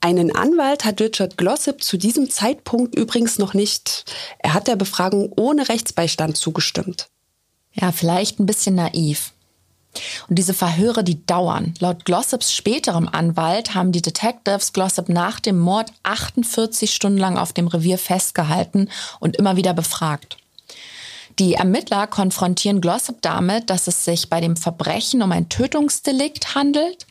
[0.00, 4.04] Einen Anwalt hat Richard Glossip zu diesem Zeitpunkt übrigens noch nicht.
[4.38, 7.08] Er hat der Befragung ohne Rechtsbeistand zugestimmt.
[7.72, 9.32] Ja, vielleicht ein bisschen naiv.
[10.28, 11.74] Und diese Verhöre, die dauern.
[11.78, 17.52] Laut Glossops späterem Anwalt haben die Detectives Glossop nach dem Mord 48 Stunden lang auf
[17.52, 20.36] dem Revier festgehalten und immer wieder befragt.
[21.38, 27.06] Die Ermittler konfrontieren Glossop damit, dass es sich bei dem Verbrechen um ein Tötungsdelikt handelt.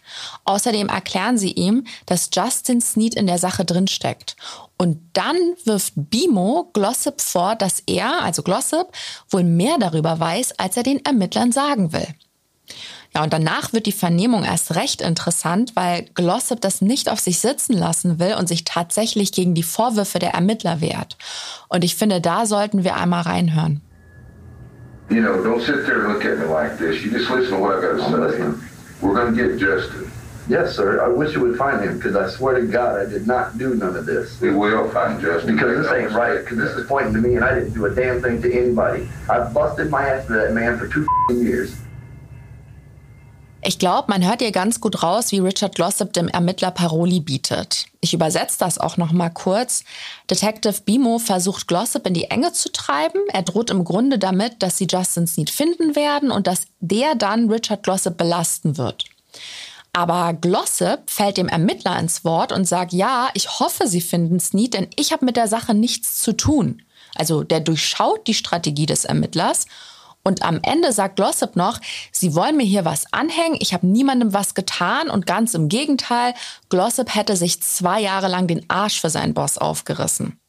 [0.46, 4.36] Außerdem erklären sie ihm, dass Justin Snead in der Sache drinsteckt.
[4.78, 8.92] Und dann wirft Bimo Glossop vor, dass er, also Glossop,
[9.30, 12.08] wohl mehr darüber weiß, als er den Ermittlern sagen will.
[13.14, 17.40] Ja, und danach wird die Vernehmung erst recht interessant, weil Glossop das nicht auf sich
[17.40, 21.16] sitzen lassen will und sich tatsächlich gegen die Vorwürfe der Ermittler wehrt.
[21.70, 23.82] Und ich finde, da sollten wir einmal reinhören.
[25.10, 27.04] You know, don't sit there and look at me like this.
[27.04, 28.18] You just listen to what I got to say.
[28.18, 28.62] Listening.
[29.02, 30.12] We're going to get Justin.
[30.48, 31.04] Yes, sir.
[31.04, 33.76] I wish you would find him because I swear to God I did not do
[33.76, 34.39] none of this.
[34.41, 35.56] We will find Justin.
[35.56, 36.39] Because this ain't right.
[36.39, 39.10] Because this is pointing to me and I didn't do a damn thing to anybody.
[39.30, 41.76] I've busted my ass for that man for two years.
[43.67, 47.88] Ich glaube, man hört ihr ganz gut raus, wie Richard Glossop dem Ermittler Paroli bietet.
[47.99, 49.84] Ich übersetze das auch noch mal kurz.
[50.30, 53.21] Detective Bimo versucht Glossop in die Enge zu treiben.
[53.34, 57.49] Er droht im Grunde damit, dass sie Justin Sneed finden werden und dass der dann
[57.51, 59.06] Richard Glossop belasten wird.
[59.93, 64.75] Aber Glossop fällt dem Ermittler ins Wort und sagt, ja, ich hoffe, Sie finden Sneed,
[64.75, 66.84] denn ich habe mit der Sache nichts zu tun.
[67.15, 69.65] Also der durchschaut die Strategie des Ermittlers
[70.28, 71.80] und am Ende sagt Glossop noch,
[72.12, 75.10] sie wollen mir hier was anhängen, ich habe niemandem was getan.
[75.10, 76.34] Und ganz im Gegenteil,
[76.70, 80.40] Glossop hätte sich zwei Jahre lang den Arsch für seinen Boss aufgerissen.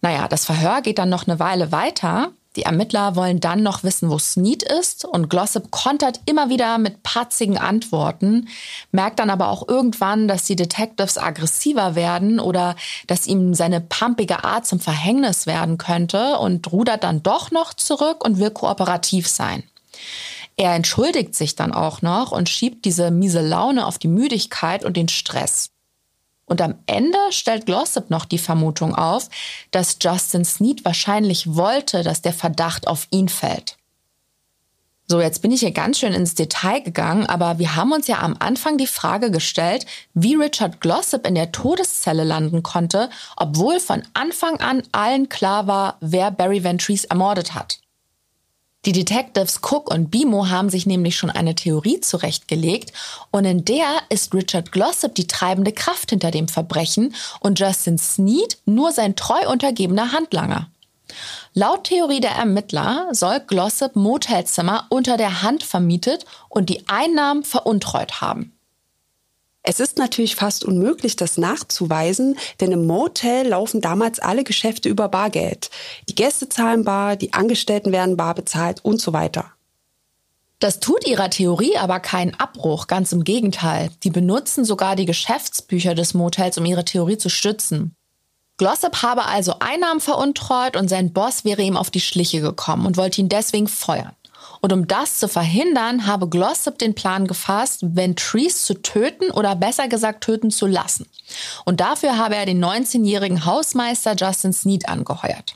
[0.00, 4.10] Naja, das Verhör geht dann noch eine Weile weiter die Ermittler wollen dann noch wissen,
[4.10, 8.48] wo Snead ist und Glossop kontert immer wieder mit patzigen Antworten,
[8.90, 12.74] merkt dann aber auch irgendwann, dass die Detectives aggressiver werden oder
[13.06, 18.24] dass ihm seine pumpige Art zum Verhängnis werden könnte und rudert dann doch noch zurück
[18.24, 19.62] und will kooperativ sein.
[20.56, 24.96] Er entschuldigt sich dann auch noch und schiebt diese miese Laune auf die Müdigkeit und
[24.96, 25.70] den Stress.
[26.46, 29.28] Und am Ende stellt Glossip noch die Vermutung auf,
[29.72, 33.76] dass Justin Sneed wahrscheinlich wollte, dass der Verdacht auf ihn fällt.
[35.08, 38.18] So, jetzt bin ich hier ganz schön ins Detail gegangen, aber wir haben uns ja
[38.18, 44.02] am Anfang die Frage gestellt, wie Richard Glossip in der Todeszelle landen konnte, obwohl von
[44.14, 47.78] Anfang an allen klar war, wer Barry Ventries ermordet hat.
[48.86, 52.92] Die Detectives Cook und Bimo haben sich nämlich schon eine Theorie zurechtgelegt
[53.32, 58.58] und in der ist Richard Glossip die treibende Kraft hinter dem Verbrechen und Justin Sneed
[58.64, 60.68] nur sein treu untergebener Handlanger.
[61.52, 68.20] Laut Theorie der Ermittler soll Glossip Motelzimmer unter der Hand vermietet und die Einnahmen veruntreut
[68.20, 68.55] haben.
[69.68, 75.08] Es ist natürlich fast unmöglich, das nachzuweisen, denn im Motel laufen damals alle Geschäfte über
[75.08, 75.70] Bargeld.
[76.08, 79.46] Die Gäste zahlen bar, die Angestellten werden bar bezahlt und so weiter.
[80.60, 83.90] Das tut ihrer Theorie aber keinen Abbruch, ganz im Gegenteil.
[84.04, 87.96] Die benutzen sogar die Geschäftsbücher des Motels, um ihre Theorie zu stützen.
[88.58, 92.96] Glossop habe also Einnahmen veruntreut und sein Boss wäre ihm auf die Schliche gekommen und
[92.96, 94.14] wollte ihn deswegen feuern.
[94.66, 99.86] Und um das zu verhindern, habe Glossop den Plan gefasst, Ventries zu töten oder besser
[99.86, 101.06] gesagt töten zu lassen.
[101.64, 105.54] Und dafür habe er den 19-jährigen Hausmeister Justin Sneed angeheuert.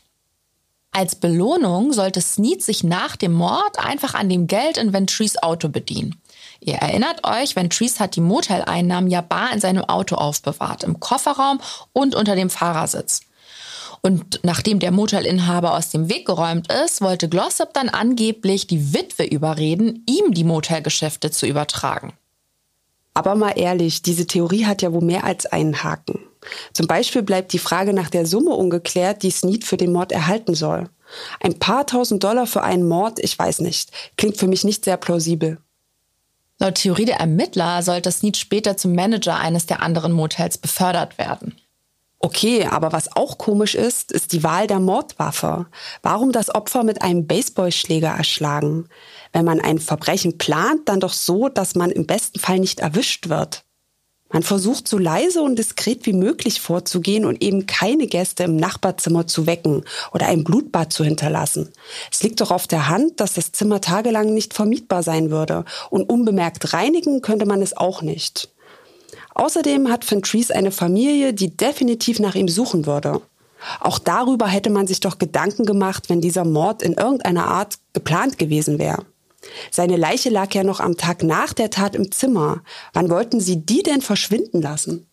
[0.92, 5.68] Als Belohnung sollte Sneed sich nach dem Mord einfach an dem Geld in Ventries Auto
[5.68, 6.20] bedienen.
[6.60, 11.60] Ihr erinnert euch, Ventries hat die Moteleinnahmen ja bar in seinem Auto aufbewahrt, im Kofferraum
[11.92, 13.22] und unter dem Fahrersitz.
[14.02, 19.24] Und nachdem der Motelinhaber aus dem Weg geräumt ist, wollte Glossop dann angeblich die Witwe
[19.24, 22.14] überreden, ihm die Motelgeschäfte zu übertragen.
[23.12, 26.20] Aber mal ehrlich, diese Theorie hat ja wohl mehr als einen Haken.
[26.72, 30.54] Zum Beispiel bleibt die Frage nach der Summe ungeklärt, die Snead für den Mord erhalten
[30.54, 30.88] soll.
[31.40, 34.96] Ein paar tausend Dollar für einen Mord, ich weiß nicht, klingt für mich nicht sehr
[34.96, 35.58] plausibel.
[36.58, 41.56] Laut Theorie der Ermittler sollte Snead später zum Manager eines der anderen Motels befördert werden.
[42.22, 45.66] Okay, aber was auch komisch ist, ist die Wahl der Mordwaffe.
[46.02, 48.88] Warum das Opfer mit einem Baseballschläger erschlagen?
[49.32, 53.30] Wenn man ein Verbrechen plant, dann doch so, dass man im besten Fall nicht erwischt
[53.30, 53.64] wird.
[54.28, 59.26] Man versucht so leise und diskret wie möglich vorzugehen und eben keine Gäste im Nachbarzimmer
[59.26, 61.70] zu wecken oder ein Blutbad zu hinterlassen.
[62.12, 66.08] Es liegt doch auf der Hand, dass das Zimmer tagelang nicht vermietbar sein würde und
[66.08, 68.50] unbemerkt reinigen könnte man es auch nicht.
[69.34, 73.20] Außerdem hat Fentrese eine Familie, die definitiv nach ihm suchen würde.
[73.78, 78.38] Auch darüber hätte man sich doch Gedanken gemacht, wenn dieser Mord in irgendeiner Art geplant
[78.38, 79.04] gewesen wäre.
[79.70, 82.62] Seine Leiche lag ja noch am Tag nach der Tat im Zimmer.
[82.92, 85.06] Wann wollten Sie die denn verschwinden lassen?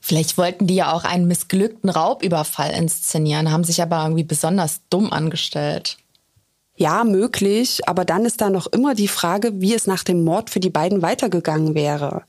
[0.00, 5.12] Vielleicht wollten die ja auch einen missglückten Raubüberfall inszenieren, haben sich aber irgendwie besonders dumm
[5.12, 5.98] angestellt.
[6.74, 10.48] Ja, möglich, aber dann ist da noch immer die Frage, wie es nach dem Mord
[10.48, 12.22] für die beiden weitergegangen wäre.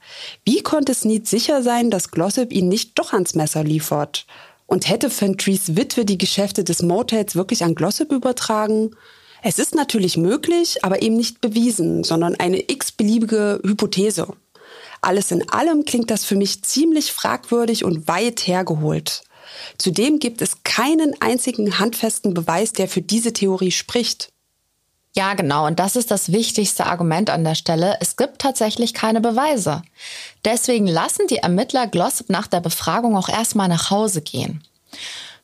[0.44, 4.26] Wie konnte Snead sicher sein, dass Glossip ihn nicht doch ans Messer liefert?
[4.66, 8.96] Und hätte Fentries Witwe die Geschäfte des Motels wirklich an Glossip übertragen?
[9.42, 14.28] Es ist natürlich möglich, aber eben nicht bewiesen, sondern eine x-beliebige Hypothese.
[15.02, 19.24] Alles in allem klingt das für mich ziemlich fragwürdig und weit hergeholt.
[19.78, 24.33] Zudem gibt es keinen einzigen handfesten Beweis, der für diese Theorie spricht.
[25.16, 25.68] Ja, genau.
[25.68, 27.98] Und das ist das wichtigste Argument an der Stelle.
[28.00, 29.84] Es gibt tatsächlich keine Beweise.
[30.44, 34.64] Deswegen lassen die Ermittler Glossip nach der Befragung auch erstmal nach Hause gehen.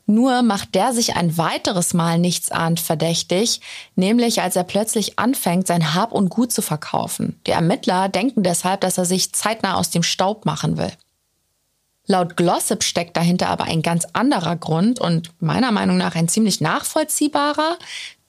[0.07, 3.61] Nur macht der sich ein weiteres Mal nichts ahnt verdächtig,
[3.95, 7.39] nämlich als er plötzlich anfängt, sein Hab und Gut zu verkaufen.
[7.45, 10.91] Die Ermittler denken deshalb, dass er sich zeitnah aus dem Staub machen will.
[12.07, 16.59] Laut Glossip steckt dahinter aber ein ganz anderer Grund und meiner Meinung nach ein ziemlich
[16.59, 17.77] nachvollziehbarer,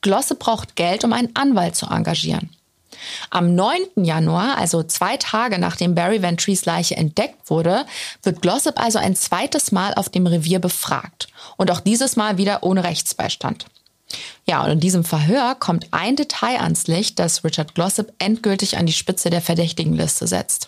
[0.01, 2.51] Glosse braucht Geld, um einen Anwalt zu engagieren.
[3.31, 4.05] Am 9.
[4.05, 7.87] Januar, also zwei Tage nachdem Barry Ventries Leiche entdeckt wurde,
[8.23, 11.29] wird Glossip also ein zweites Mal auf dem Revier befragt.
[11.57, 13.67] Und auch dieses Mal wieder ohne Rechtsbeistand.
[14.45, 18.87] Ja, und in diesem Verhör kommt ein Detail ans Licht, das Richard Glossip endgültig an
[18.87, 20.67] die Spitze der Verdächtigenliste setzt.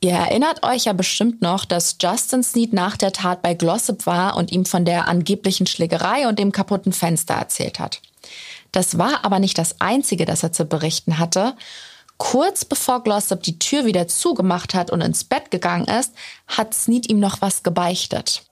[0.00, 4.36] Ihr erinnert euch ja bestimmt noch, dass Justin Sneed nach der Tat bei Glossip war
[4.36, 8.02] und ihm von der angeblichen Schlägerei und dem kaputten Fenster erzählt hat.
[8.76, 11.54] Das war aber nicht das Einzige, das er zu berichten hatte.
[12.18, 16.12] Kurz bevor Glossop die Tür wieder zugemacht hat und ins Bett gegangen ist,
[16.46, 18.42] hat Sneed ihm noch was gebeichtet.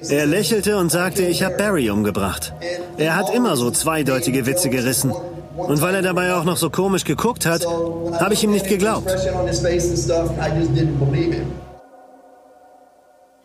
[0.00, 2.54] Er lächelte und sagte, ich habe Barry umgebracht.
[2.96, 5.12] Er hat immer so zweideutige Witze gerissen.
[5.12, 9.10] Und weil er dabei auch noch so komisch geguckt hat, habe ich ihm nicht geglaubt.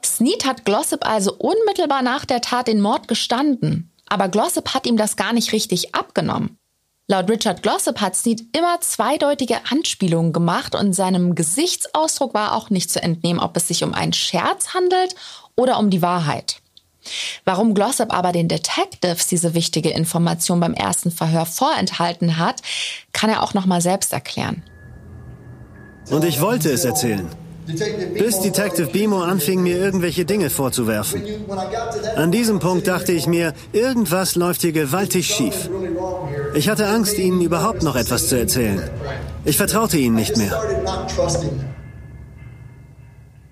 [0.06, 3.91] Sneed hat Glossop also unmittelbar nach der Tat den Mord gestanden.
[4.12, 6.58] Aber Glossop hat ihm das gar nicht richtig abgenommen.
[7.08, 12.92] Laut Richard Glossop hat Snead immer zweideutige Anspielungen gemacht und seinem Gesichtsausdruck war auch nicht
[12.92, 15.16] zu entnehmen, ob es sich um einen Scherz handelt
[15.56, 16.58] oder um die Wahrheit.
[17.46, 22.62] Warum Glossop aber den Detectives diese wichtige Information beim ersten Verhör vorenthalten hat,
[23.14, 24.62] kann er auch noch mal selbst erklären.
[26.10, 27.30] Und ich wollte es erzählen.
[28.18, 31.24] Bis Detective Bimo anfing, mir irgendwelche Dinge vorzuwerfen.
[32.16, 35.70] An diesem Punkt dachte ich mir, irgendwas läuft hier gewaltig schief.
[36.54, 38.90] Ich hatte Angst, Ihnen überhaupt noch etwas zu erzählen.
[39.46, 40.62] Ich vertraute Ihnen nicht mehr.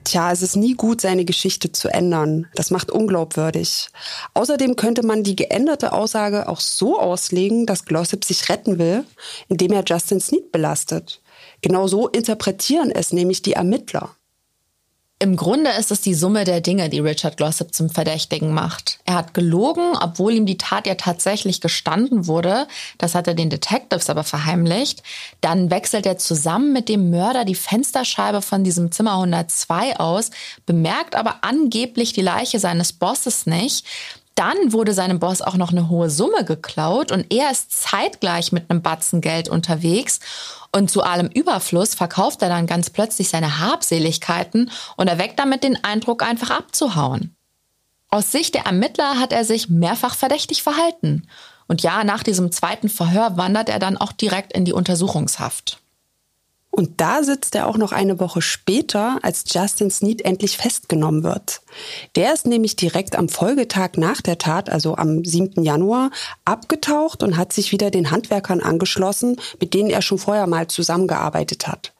[0.10, 2.48] Tja, es ist nie gut, seine Geschichte zu ändern.
[2.56, 3.90] Das macht unglaubwürdig.
[4.34, 9.04] Außerdem könnte man die geänderte Aussage auch so auslegen, dass Glossip sich retten will,
[9.50, 11.22] indem er Justin Snead belastet.
[11.62, 14.16] Genau so interpretieren es nämlich die Ermittler.
[15.22, 19.00] Im Grunde ist es die Summe der Dinge, die Richard Glossip zum Verdächtigen macht.
[19.04, 22.68] Er hat gelogen, obwohl ihm die Tat ja tatsächlich gestanden wurde.
[22.98, 25.04] Das hat er den Detectives aber verheimlicht.
[25.42, 30.32] Dann wechselt er zusammen mit dem Mörder die Fensterscheibe von diesem Zimmer 102 aus,
[30.66, 33.86] bemerkt aber angeblich die Leiche seines Bosses nicht.
[34.36, 38.70] Dann wurde seinem Boss auch noch eine hohe Summe geklaut und er ist zeitgleich mit
[38.70, 40.22] einem Batzen Geld unterwegs.
[40.72, 45.84] Und zu allem Überfluss verkauft er dann ganz plötzlich seine Habseligkeiten und erweckt damit den
[45.84, 47.36] Eindruck, einfach abzuhauen.
[48.10, 51.28] Aus Sicht der Ermittler hat er sich mehrfach verdächtig verhalten.
[51.68, 55.80] Und ja, nach diesem zweiten Verhör wandert er dann auch direkt in die Untersuchungshaft.
[56.72, 61.62] Und da sitzt er auch noch eine Woche später, als Justin Snead endlich festgenommen wird.
[62.16, 65.64] Der ist nämlich direkt am Folgetag nach der Tat, also am 7.
[65.64, 66.12] Januar,
[66.46, 71.68] abgetaucht und hat sich wieder den Handwerkern angeschlossen, mit denen er schon vorher mal zusammengearbeitet
[71.68, 71.94] hat.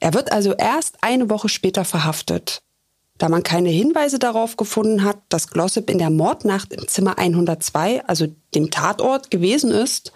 [0.00, 2.62] Er wird also erst eine Woche später verhaftet.
[3.18, 8.04] Da man keine Hinweise darauf gefunden hat, dass Glossip in der Mordnacht im Zimmer 102,
[8.06, 10.12] also dem Tatort, gewesen ist,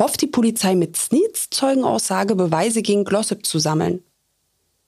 [0.00, 4.02] hofft die Polizei mit Sneeds Zeugenaussage Beweise gegen Glossip zu sammeln.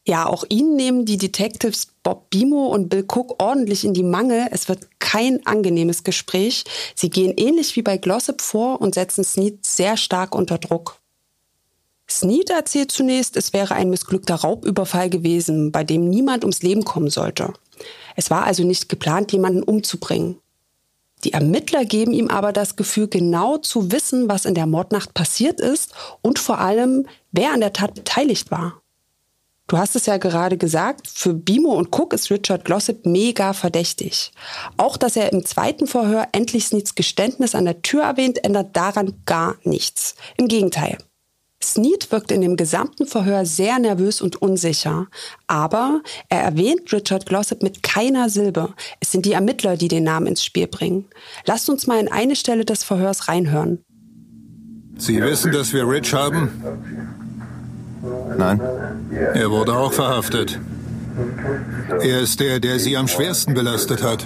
[0.05, 4.49] Ja, auch ihnen nehmen die Detectives Bob Bimo und Bill Cook ordentlich in die Mangel.
[4.51, 6.65] Es wird kein angenehmes Gespräch.
[6.97, 10.99] Sie gehen ähnlich wie bei Glossip vor und setzen Sneed sehr stark unter Druck.
[12.11, 17.09] Sneed erzählt zunächst, es wäre ein missglückter Raubüberfall gewesen, bei dem niemand ums Leben kommen
[17.09, 17.53] sollte.
[18.17, 20.42] Es war also nicht geplant, jemanden umzubringen.
[21.25, 25.61] Die Ermittler geben ihm aber das Gefühl, genau zu wissen, was in der Mordnacht passiert
[25.61, 28.83] ist und vor allem, wer an der Tat beteiligt war.
[29.69, 34.33] Du hast es ja gerade gesagt, für Bimo und Cook ist Richard Glossip mega verdächtig.
[34.77, 39.23] Auch, dass er im zweiten Verhör endlich Sneeds Geständnis an der Tür erwähnt, ändert daran
[39.25, 40.15] gar nichts.
[40.37, 40.99] Im Gegenteil.
[41.65, 45.07] Snead wirkt in dem gesamten Verhör sehr nervös und unsicher.
[45.47, 48.75] Aber er erwähnt Richard Glossop mit keiner Silbe.
[49.01, 51.07] Es sind die Ermittler, die den Namen ins Spiel bringen.
[51.47, 53.85] Lasst uns mal in eine Stelle des Verhörs reinhören.
[54.97, 56.51] Sie wissen, dass wir Rich haben?
[58.37, 58.61] Nein.
[59.35, 60.59] Er wurde auch verhaftet.
[62.01, 64.25] Er ist der, der Sie am schwersten belastet hat.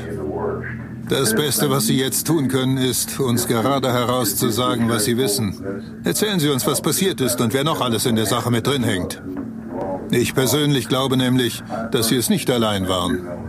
[1.09, 5.17] Das Beste, was Sie jetzt tun können, ist, uns gerade heraus zu sagen, was Sie
[5.17, 6.03] wissen.
[6.05, 8.83] Erzählen Sie uns, was passiert ist und wer noch alles in der Sache mit drin
[8.83, 9.23] hängt.
[10.11, 13.47] Ich persönlich glaube nämlich, dass Sie es nicht allein waren.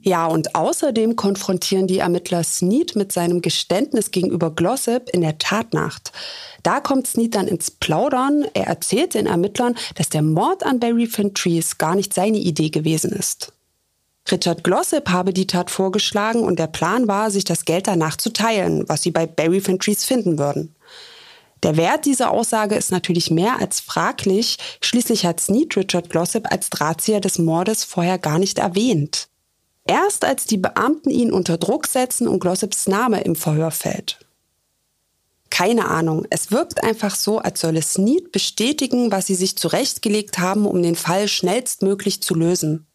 [0.00, 6.12] Ja, und außerdem konfrontieren die Ermittler Snead mit seinem Geständnis gegenüber Glossip in der Tatnacht.
[6.62, 8.44] Da kommt Snead dann ins Plaudern.
[8.54, 13.12] Er erzählt den Ermittlern, dass der Mord an Barry Fintrees gar nicht seine Idee gewesen
[13.12, 13.52] ist.
[14.32, 18.32] Richard Glossip habe die Tat vorgeschlagen und der Plan war, sich das Geld danach zu
[18.32, 20.74] teilen, was sie bei Barry Fintrees finden würden.
[21.62, 24.58] Der Wert dieser Aussage ist natürlich mehr als fraglich.
[24.80, 29.28] Schließlich hat Snead Richard Glossip als Drahtzieher des Mordes vorher gar nicht erwähnt.
[29.84, 34.20] Erst als die Beamten ihn unter Druck setzen und Glossips Name im Verhör fällt.
[35.50, 36.26] Keine Ahnung.
[36.30, 40.94] Es wirkt einfach so, als solle Snead bestätigen, was sie sich zurechtgelegt haben, um den
[40.94, 42.87] Fall schnellstmöglich zu lösen.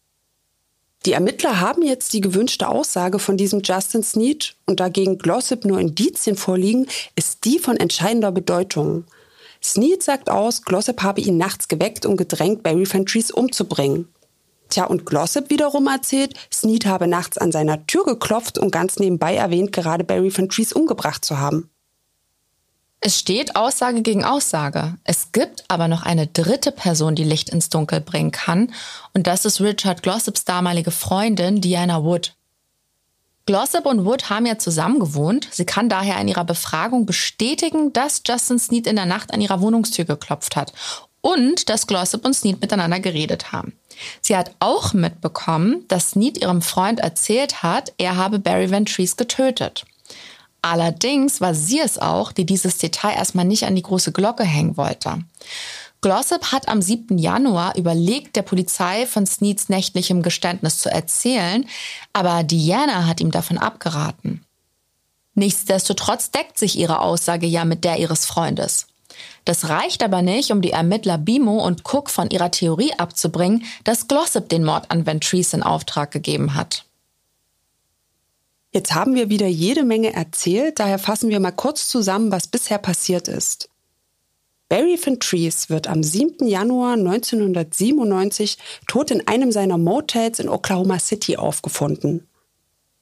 [1.06, 5.78] Die Ermittler haben jetzt die gewünschte Aussage von diesem Justin Snead und dagegen Glossip nur
[5.78, 9.04] Indizien vorliegen, ist die von entscheidender Bedeutung.
[9.62, 14.08] Snead sagt aus, Glossip habe ihn nachts geweckt und gedrängt, Barry Fentries umzubringen.
[14.70, 19.36] Tja, und Glossip wiederum erzählt, Snead habe nachts an seiner Tür geklopft und ganz nebenbei
[19.36, 21.70] erwähnt, gerade Barry Fentries umgebracht zu haben.
[23.06, 24.94] Es steht Aussage gegen Aussage.
[25.04, 28.72] Es gibt aber noch eine dritte Person, die Licht ins Dunkel bringen kann.
[29.12, 32.34] Und das ist Richard Glossops damalige Freundin Diana Wood.
[33.44, 35.48] Glossop und Wood haben ja zusammen gewohnt.
[35.50, 39.60] Sie kann daher in ihrer Befragung bestätigen, dass Justin Snead in der Nacht an ihrer
[39.60, 40.72] Wohnungstür geklopft hat
[41.20, 43.74] und dass Glossop und Snead miteinander geredet haben.
[44.22, 49.18] Sie hat auch mitbekommen, dass Snead ihrem Freund erzählt hat, er habe Barry Van Trees
[49.18, 49.84] getötet.
[50.64, 54.78] Allerdings war sie es auch, die dieses Detail erstmal nicht an die große Glocke hängen
[54.78, 55.18] wollte.
[56.00, 57.18] Glossop hat am 7.
[57.18, 61.66] Januar überlegt, der Polizei von Sneeds nächtlichem Geständnis zu erzählen,
[62.14, 64.42] aber Diana hat ihm davon abgeraten.
[65.34, 68.86] Nichtsdestotrotz deckt sich ihre Aussage ja mit der ihres Freundes.
[69.44, 74.08] Das reicht aber nicht, um die Ermittler Bimo und Cook von ihrer Theorie abzubringen, dass
[74.08, 76.86] Glossop den Mord an Ventreese in Auftrag gegeben hat.
[78.74, 82.78] Jetzt haben wir wieder jede Menge erzählt, daher fassen wir mal kurz zusammen, was bisher
[82.78, 83.68] passiert ist.
[84.68, 86.48] Barry Ventreese wird am 7.
[86.48, 88.58] Januar 1997
[88.88, 92.26] tot in einem seiner Motels in Oklahoma City aufgefunden.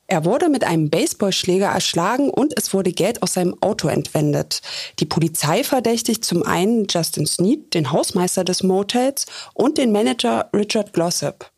[0.09, 4.61] Er wurde mit einem Baseballschläger erschlagen und es wurde Geld aus seinem Auto entwendet.
[4.99, 10.93] Die Polizei verdächtigt zum einen Justin Sneed, den Hausmeister des Motels, und den Manager Richard
[10.93, 11.52] Glossop.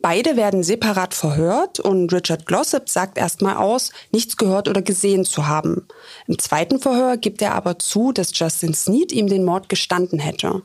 [0.00, 5.48] Beide werden separat verhört und Richard Glossop sagt erstmal aus, nichts gehört oder gesehen zu
[5.48, 5.88] haben.
[6.28, 10.62] Im zweiten Verhör gibt er aber zu, dass Justin Sneed ihm den Mord gestanden hätte.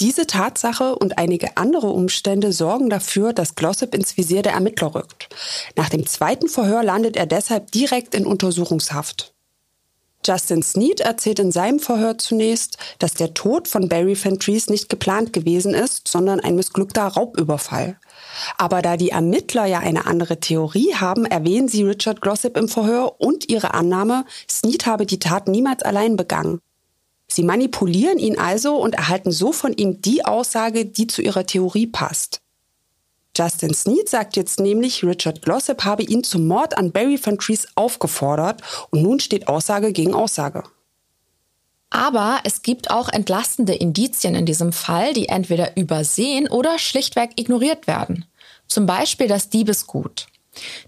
[0.00, 5.28] Diese Tatsache und einige andere Umstände sorgen dafür, dass Glossop ins Visier der Ermittler rückt.
[5.76, 9.34] Nach dem zweiten Verhör landet er deshalb direkt in Untersuchungshaft.
[10.24, 15.32] Justin Sneed erzählt in seinem Verhör zunächst, dass der Tod von Barry Fentreese nicht geplant
[15.32, 17.98] gewesen ist, sondern ein missglückter Raubüberfall.
[18.58, 23.20] Aber da die Ermittler ja eine andere Theorie haben, erwähnen sie Richard Glossip im Verhör
[23.20, 26.60] und ihre Annahme, Sneed habe die Tat niemals allein begangen.
[27.26, 31.86] Sie manipulieren ihn also und erhalten so von ihm die Aussage, die zu ihrer Theorie
[31.86, 32.42] passt.
[33.40, 37.66] Justin Sneed sagt jetzt nämlich, Richard Glossop habe ihn zum Mord an Barry Van Trees
[37.74, 38.60] aufgefordert
[38.90, 40.62] und nun steht Aussage gegen Aussage.
[41.88, 47.86] Aber es gibt auch entlastende Indizien in diesem Fall, die entweder übersehen oder schlichtweg ignoriert
[47.86, 48.26] werden.
[48.68, 50.26] Zum Beispiel das Diebesgut.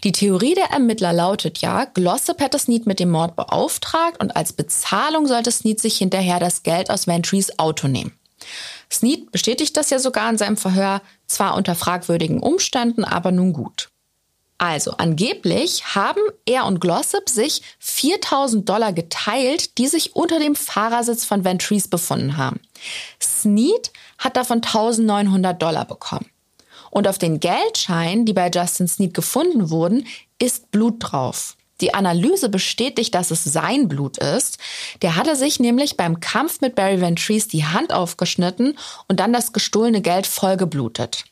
[0.05, 4.53] Die Theorie der Ermittler lautet ja, Glossop hätte Sneed mit dem Mord beauftragt und als
[4.53, 8.13] Bezahlung sollte Sneed sich hinterher das Geld aus Ventries Auto nehmen.
[8.93, 13.89] Sneed bestätigt das ja sogar in seinem Verhör, zwar unter fragwürdigen Umständen, aber nun gut.
[14.59, 21.25] Also, angeblich haben er und Glossop sich 4000 Dollar geteilt, die sich unter dem Fahrersitz
[21.25, 22.61] von Ventries befunden haben.
[23.21, 26.31] Sneed hat davon 1900 Dollar bekommen.
[26.91, 30.07] Und auf den Geldscheinen, die bei Justin Sneed gefunden wurden,
[30.39, 31.57] ist Blut drauf.
[31.83, 34.59] Die Analyse bestätigt, dass es sein Blut ist.
[35.03, 38.79] Der hatte sich nämlich beim Kampf mit Barry Ventries die Hand aufgeschnitten
[39.09, 41.25] und dann das gestohlene Geld vollgeblutet.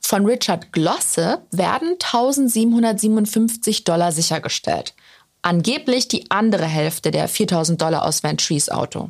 [0.00, 4.94] Von Richard Glosse werden 1757 Dollar sichergestellt.
[5.42, 9.08] Angeblich die andere Hälfte der 4000 Dollar aus Ventries Auto.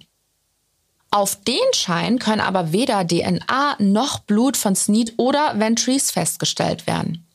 [1.10, 7.26] Auf den Schein können aber weder DNA noch Blut von Sneed oder Ventries festgestellt werden.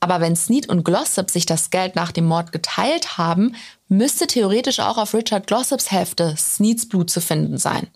[0.00, 3.54] Aber wenn Sneed und Glossop sich das Geld nach dem Mord geteilt haben,
[3.88, 7.88] müsste theoretisch auch auf Richard Glossops Hälfte Sneeds Blut zu finden sein.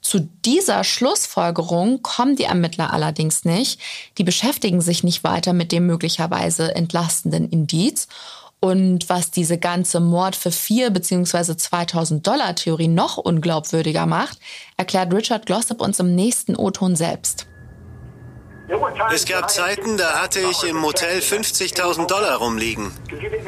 [0.00, 3.80] Zu dieser Schlussfolgerung kommen die Ermittler allerdings nicht.
[4.18, 8.08] Die beschäftigen sich nicht weiter mit dem möglicherweise entlastenden Indiz.
[8.58, 11.56] Und was diese ganze Mord für vier bzw.
[11.56, 14.38] 2000 Dollar Theorie noch unglaubwürdiger macht,
[14.76, 17.46] erklärt Richard Glossop uns im nächsten O-Ton selbst.
[19.12, 22.90] Es gab Zeiten, da hatte ich im Motel 50.000 Dollar rumliegen.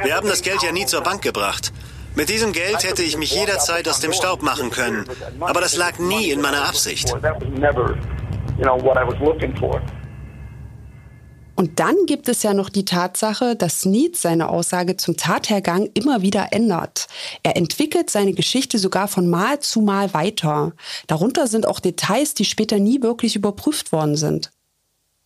[0.02, 1.72] Wir haben das Geld ja nie zur Bank gebracht.
[2.14, 5.04] Mit diesem Geld hätte ich mich jederzeit aus dem Staub machen können.
[5.40, 7.12] Aber das lag nie in meiner Absicht.
[11.56, 16.22] Und dann gibt es ja noch die Tatsache, dass Sneed seine Aussage zum Tathergang immer
[16.22, 17.06] wieder ändert.
[17.42, 20.72] Er entwickelt seine Geschichte sogar von Mal zu Mal weiter.
[21.06, 24.50] Darunter sind auch Details, die später nie wirklich überprüft worden sind.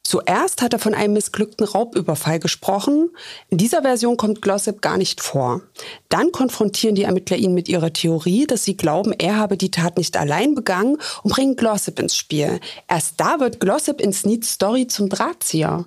[0.08, 3.10] Zuerst hat er von einem missglückten Raubüberfall gesprochen.
[3.50, 5.60] In dieser Version kommt Glossip gar nicht vor.
[6.08, 9.98] Dann konfrontieren die Ermittler ihn mit ihrer Theorie, dass sie glauben, er habe die Tat
[9.98, 12.58] nicht allein begangen und bringen Glossip ins Spiel.
[12.88, 15.84] Erst da wird Glossip in Sneeds Story zum Drahtzieher.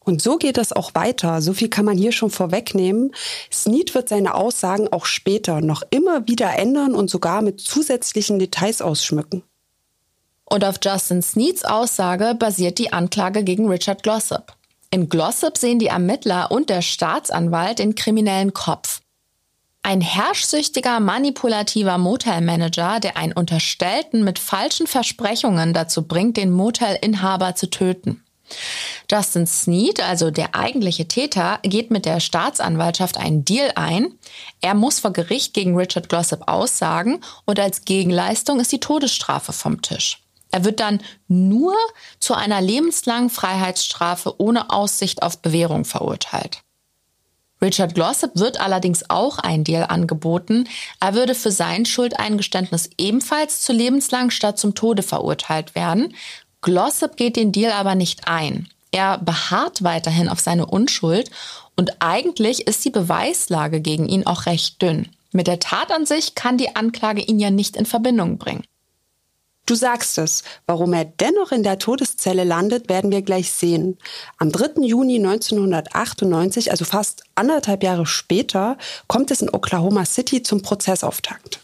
[0.00, 1.40] Und so geht es auch weiter.
[1.40, 3.12] So viel kann man hier schon vorwegnehmen.
[3.50, 8.82] Sneed wird seine Aussagen auch später noch immer wieder ändern und sogar mit zusätzlichen Details
[8.82, 9.44] ausschmücken.
[10.52, 14.52] Und auf Justin Sneeds Aussage basiert die Anklage gegen Richard Glossop.
[14.90, 19.00] In Glossop sehen die Ermittler und der Staatsanwalt den kriminellen Kopf.
[19.84, 27.70] Ein herrschsüchtiger, manipulativer Motelmanager, der einen Unterstellten mit falschen Versprechungen dazu bringt, den Motelinhaber zu
[27.70, 28.24] töten.
[29.08, 34.18] Justin Sneed, also der eigentliche Täter, geht mit der Staatsanwaltschaft einen Deal ein.
[34.60, 39.80] Er muss vor Gericht gegen Richard Glossop aussagen und als Gegenleistung ist die Todesstrafe vom
[39.80, 40.20] Tisch.
[40.50, 41.74] Er wird dann nur
[42.18, 46.62] zu einer lebenslangen Freiheitsstrafe ohne Aussicht auf Bewährung verurteilt.
[47.62, 50.66] Richard Glossop wird allerdings auch ein Deal angeboten.
[50.98, 56.14] Er würde für sein Schuldeingeständnis ebenfalls zu lebenslang statt zum Tode verurteilt werden.
[56.62, 58.68] Glossop geht den Deal aber nicht ein.
[58.92, 61.30] Er beharrt weiterhin auf seine Unschuld
[61.76, 65.08] und eigentlich ist die Beweislage gegen ihn auch recht dünn.
[65.32, 68.64] Mit der Tat an sich kann die Anklage ihn ja nicht in Verbindung bringen.
[69.66, 70.42] Du sagst es.
[70.66, 73.98] Warum er dennoch in der Todeszelle landet, werden wir gleich sehen.
[74.38, 74.82] Am 3.
[74.82, 81.60] Juni 1998, also fast anderthalb Jahre später, kommt es in Oklahoma City zum Prozessauftakt.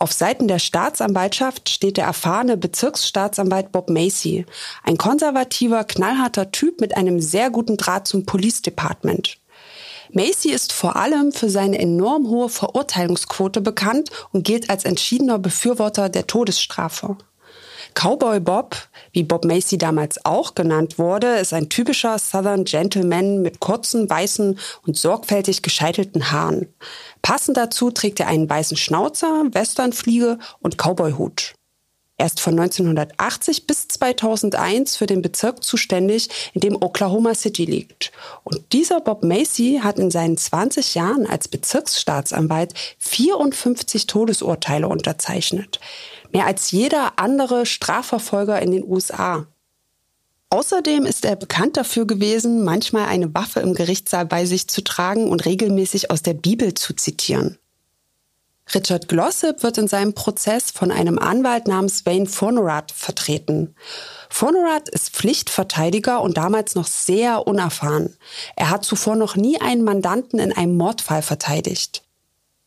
[0.00, 4.46] Auf Seiten der Staatsanwaltschaft steht der erfahrene Bezirksstaatsanwalt Bob Macy,
[4.84, 9.37] ein konservativer, knallharter Typ mit einem sehr guten Draht zum Police Department.
[10.12, 16.08] Macy ist vor allem für seine enorm hohe Verurteilungsquote bekannt und gilt als entschiedener Befürworter
[16.08, 17.16] der Todesstrafe.
[17.94, 18.76] Cowboy Bob,
[19.12, 24.58] wie Bob Macy damals auch genannt wurde, ist ein typischer Southern Gentleman mit kurzen, weißen
[24.86, 26.72] und sorgfältig gescheitelten Haaren.
[27.22, 31.57] Passend dazu trägt er einen weißen Schnauzer, Westernfliege und Cowboyhut.
[32.20, 38.10] Er ist von 1980 bis 2001 für den Bezirk zuständig, in dem Oklahoma City liegt.
[38.42, 45.78] Und dieser Bob Macy hat in seinen 20 Jahren als Bezirksstaatsanwalt 54 Todesurteile unterzeichnet.
[46.32, 49.46] Mehr als jeder andere Strafverfolger in den USA.
[50.50, 55.30] Außerdem ist er bekannt dafür gewesen, manchmal eine Waffe im Gerichtssaal bei sich zu tragen
[55.30, 57.58] und regelmäßig aus der Bibel zu zitieren.
[58.74, 63.74] Richard Glossip wird in seinem Prozess von einem Anwalt namens Wayne Fonorat vertreten.
[64.28, 68.16] Fonorat ist Pflichtverteidiger und damals noch sehr unerfahren.
[68.56, 72.02] Er hat zuvor noch nie einen Mandanten in einem Mordfall verteidigt.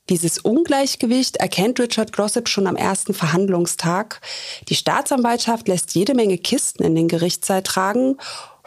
[0.10, 4.20] Dieses Ungleichgewicht erkennt Richard Glossip schon am ersten Verhandlungstag.
[4.68, 8.18] Die Staatsanwaltschaft lässt jede Menge Kisten in den Gerichtssaal tragen.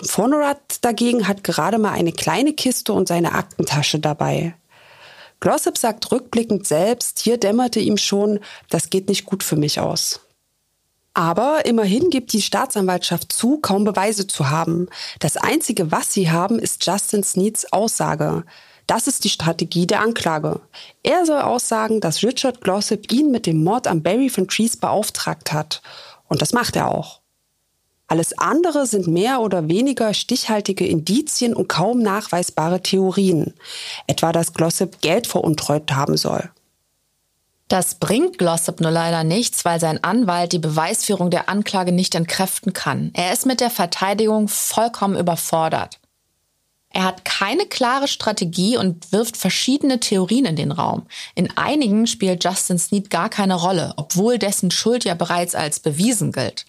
[0.00, 4.54] Fonorat dagegen hat gerade mal eine kleine Kiste und seine Aktentasche dabei.
[5.44, 8.40] Glossip sagt rückblickend selbst, hier dämmerte ihm schon,
[8.70, 10.20] das geht nicht gut für mich aus.
[11.12, 14.88] Aber immerhin gibt die Staatsanwaltschaft zu, kaum Beweise zu haben.
[15.18, 18.44] Das Einzige, was sie haben, ist Justin Sneeds Aussage.
[18.86, 20.62] Das ist die Strategie der Anklage.
[21.02, 25.52] Er soll aussagen, dass Richard Glossip ihn mit dem Mord an Barry von Trees beauftragt
[25.52, 25.82] hat.
[26.26, 27.20] Und das macht er auch.
[28.06, 33.54] Alles andere sind mehr oder weniger stichhaltige Indizien und kaum nachweisbare Theorien,
[34.06, 36.50] etwa dass Glossip Geld veruntreut haben soll.
[37.68, 42.74] Das bringt Glossip nur leider nichts, weil sein Anwalt die Beweisführung der Anklage nicht entkräften
[42.74, 43.10] kann.
[43.14, 45.98] Er ist mit der Verteidigung vollkommen überfordert.
[46.94, 51.06] Er hat keine klare Strategie und wirft verschiedene Theorien in den Raum.
[51.34, 56.30] In einigen spielt Justin Sneed gar keine Rolle, obwohl dessen Schuld ja bereits als bewiesen
[56.30, 56.66] gilt.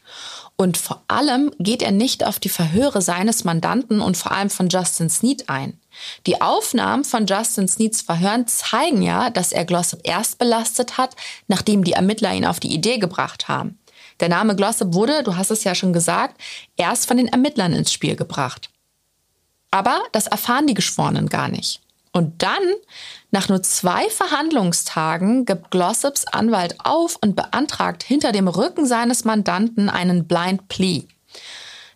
[0.56, 4.68] Und vor allem geht er nicht auf die Verhöre seines Mandanten und vor allem von
[4.68, 5.80] Justin Sneed ein.
[6.26, 11.16] Die Aufnahmen von Justin Sneeds Verhören zeigen ja, dass er Glossop erst belastet hat,
[11.48, 13.78] nachdem die Ermittler ihn auf die Idee gebracht haben.
[14.20, 16.42] Der Name Glossop wurde, du hast es ja schon gesagt,
[16.78, 18.72] erst von den Ermittlern ins Spiel gebracht.
[19.76, 21.82] Aber das erfahren die Geschworenen gar nicht.
[22.14, 22.64] Und dann,
[23.32, 29.90] nach nur zwei Verhandlungstagen, gibt Glossops Anwalt auf und beantragt hinter dem Rücken seines Mandanten
[29.90, 31.04] einen Blind Plea.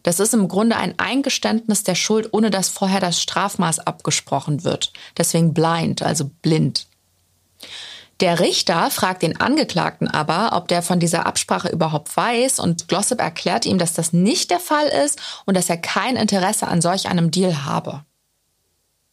[0.04, 4.92] Das ist im Grunde ein Eingeständnis der Schuld, ohne dass vorher das Strafmaß abgesprochen wird.
[5.18, 6.86] Deswegen blind, also blind.
[8.20, 13.22] Der Richter fragt den Angeklagten aber, ob der von dieser Absprache überhaupt weiß und Glossop
[13.22, 17.08] erklärt ihm, dass das nicht der Fall ist und dass er kein Interesse an solch
[17.08, 18.04] einem Deal habe.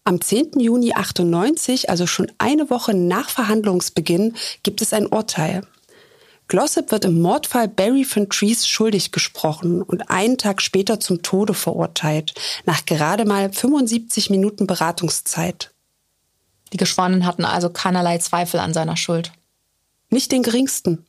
[0.02, 0.59] Am 10.
[0.59, 5.62] Juni 98, also schon eine Woche nach Verhandlungsbeginn, gibt es ein Urteil.
[6.48, 11.54] Glossip wird im Mordfall Barry von Trees schuldig gesprochen und einen Tag später zum Tode
[11.54, 12.34] verurteilt,
[12.66, 15.72] nach gerade mal 75 Minuten Beratungszeit.
[16.72, 19.32] Die Geschworenen hatten also keinerlei Zweifel an seiner Schuld.
[20.10, 21.06] Nicht den geringsten.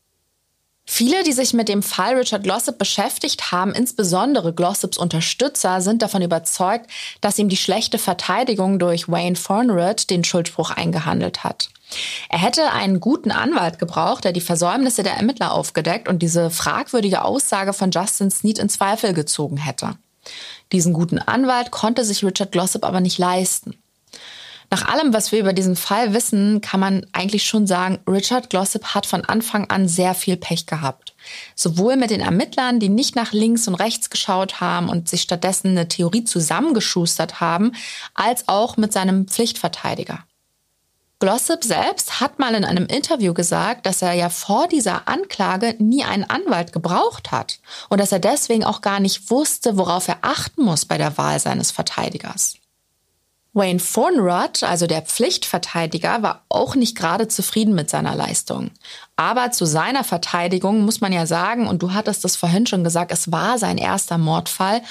[0.89, 6.21] Viele, die sich mit dem Fall Richard Glossip beschäftigt haben, insbesondere Glossops Unterstützer, sind davon
[6.21, 6.89] überzeugt,
[7.19, 11.69] dass ihm die schlechte Verteidigung durch Wayne Fornrod den Schuldspruch eingehandelt hat.
[12.29, 17.23] Er hätte einen guten Anwalt gebraucht, der die Versäumnisse der Ermittler aufgedeckt und diese fragwürdige
[17.23, 19.97] Aussage von Justin Sneed in Zweifel gezogen hätte.
[20.71, 23.75] Diesen guten Anwalt konnte sich Richard Glossip aber nicht leisten.
[24.87, 28.95] Nach allem, was wir über diesen Fall wissen, kann man eigentlich schon sagen, Richard Glossip
[28.95, 31.13] hat von Anfang an sehr viel Pech gehabt.
[31.55, 35.71] Sowohl mit den Ermittlern, die nicht nach links und rechts geschaut haben und sich stattdessen
[35.71, 37.73] eine Theorie zusammengeschustert haben,
[38.13, 40.23] als auch mit seinem Pflichtverteidiger.
[41.19, 46.05] Glossip selbst hat mal in einem Interview gesagt, dass er ja vor dieser Anklage nie
[46.05, 47.59] einen Anwalt gebraucht hat
[47.89, 51.41] und dass er deswegen auch gar nicht wusste, worauf er achten muss bei der Wahl
[51.41, 52.57] seines Verteidigers.
[53.57, 58.69] Wayne Thornrod, also der Pflichtverteidiger, war auch nicht gerade zufrieden mit seiner Leistung.
[59.15, 63.11] Aber zu seiner Verteidigung muss man ja sagen, und du hattest das vorhin schon gesagt,
[63.11, 64.81] es war sein erster Mordfall.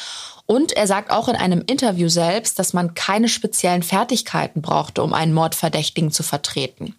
[0.47, 5.15] Und er sagt auch in einem Interview selbst, dass man keine speziellen Fertigkeiten brauchte, um
[5.15, 6.97] einen Mordverdächtigen zu vertreten.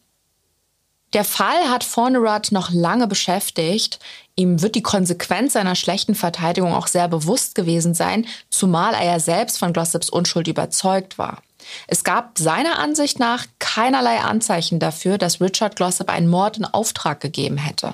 [1.14, 4.00] Der Fall hat Fornerud noch lange beschäftigt.
[4.36, 9.20] Ihm wird die Konsequenz seiner schlechten Verteidigung auch sehr bewusst gewesen sein, zumal er ja
[9.20, 11.42] selbst von Glossops Unschuld überzeugt war.
[11.88, 17.20] Es gab seiner Ansicht nach keinerlei Anzeichen dafür, dass Richard Glossop einen Mord in Auftrag
[17.22, 17.94] gegeben hätte.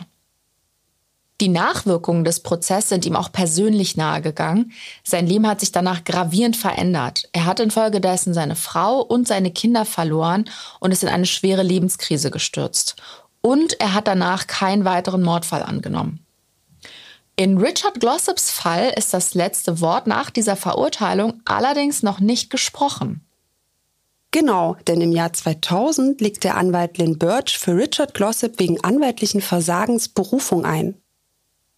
[1.42, 4.72] Die Nachwirkungen des Prozesses sind ihm auch persönlich nahegegangen.
[5.04, 7.28] Sein Leben hat sich danach gravierend verändert.
[7.34, 10.50] Er hat infolgedessen seine Frau und seine Kinder verloren
[10.80, 12.96] und ist in eine schwere Lebenskrise gestürzt.
[13.42, 16.26] Und er hat danach keinen weiteren Mordfall angenommen.
[17.36, 23.26] In Richard Glossops Fall ist das letzte Wort nach dieser Verurteilung allerdings noch nicht gesprochen.
[24.34, 29.42] Genau, denn im Jahr 2000 legt der Anwalt Lynn Birch für Richard Glossop wegen anwaltlichen
[29.42, 30.96] Versagens Berufung ein.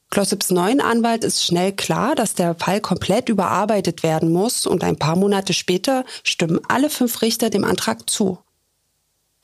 [0.09, 4.95] Glossops neuen Anwalt ist schnell klar, dass der Fall komplett überarbeitet werden muss und ein
[4.95, 8.37] paar Monate später stimmen alle fünf Richter dem Antrag zu.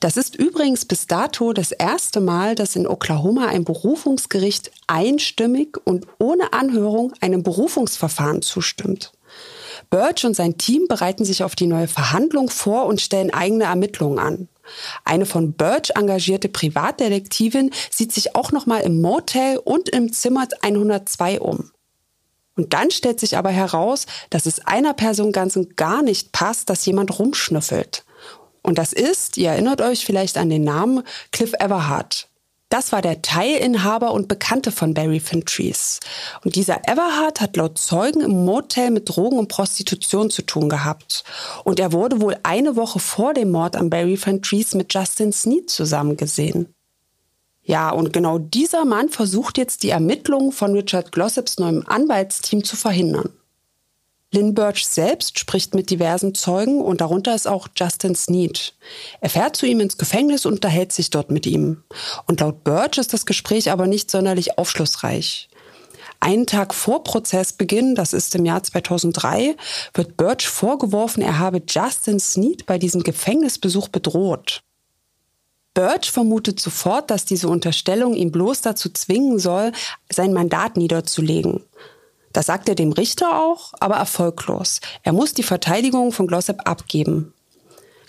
[0.00, 6.06] Das ist übrigens bis dato das erste Mal, dass in Oklahoma ein Berufungsgericht einstimmig und
[6.18, 9.12] ohne Anhörung einem Berufungsverfahren zustimmt.
[9.92, 14.18] Birch und sein Team bereiten sich auf die neue Verhandlung vor und stellen eigene Ermittlungen
[14.18, 14.48] an.
[15.04, 20.48] Eine von Birch engagierte Privatdetektivin sieht sich auch noch mal im Motel und im Zimmer
[20.62, 21.72] 102 um.
[22.56, 26.70] Und dann stellt sich aber heraus, dass es einer Person ganz und gar nicht passt,
[26.70, 28.06] dass jemand rumschnüffelt.
[28.62, 32.28] Und das ist, ihr erinnert euch vielleicht an den Namen, Cliff Everhart.
[32.72, 36.00] Das war der Teilinhaber und Bekannte von Barry Fintrees.
[36.42, 41.22] Und dieser Everhard hat laut Zeugen im Motel mit Drogen und Prostitution zu tun gehabt.
[41.64, 45.68] Und er wurde wohl eine Woche vor dem Mord an Barry Fintrees mit Justin Sneed
[45.68, 46.74] zusammengesehen.
[47.62, 52.76] Ja, und genau dieser Mann versucht jetzt die Ermittlungen von Richard Glossops neuem Anwaltsteam zu
[52.76, 53.28] verhindern.
[54.34, 58.74] Lynn Birch selbst spricht mit diversen Zeugen und darunter ist auch Justin Sneed.
[59.20, 61.82] Er fährt zu ihm ins Gefängnis und unterhält sich dort mit ihm.
[62.26, 65.50] Und laut Birch ist das Gespräch aber nicht sonderlich aufschlussreich.
[66.18, 69.54] Einen Tag vor Prozessbeginn, das ist im Jahr 2003,
[69.92, 74.62] wird Birch vorgeworfen, er habe Justin Sneed bei diesem Gefängnisbesuch bedroht.
[75.74, 79.72] Birch vermutet sofort, dass diese Unterstellung ihn bloß dazu zwingen soll,
[80.10, 81.64] sein Mandat niederzulegen.
[82.32, 84.80] Das sagt er dem Richter auch, aber erfolglos.
[85.02, 87.34] Er muss die Verteidigung von Glossop abgeben.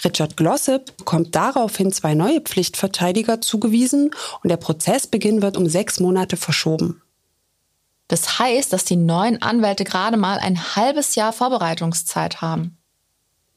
[0.03, 4.11] Richard Glossop bekommt daraufhin zwei neue Pflichtverteidiger zugewiesen
[4.41, 7.01] und der Prozessbeginn wird um sechs Monate verschoben.
[8.07, 12.77] Das heißt, dass die neuen Anwälte gerade mal ein halbes Jahr Vorbereitungszeit haben.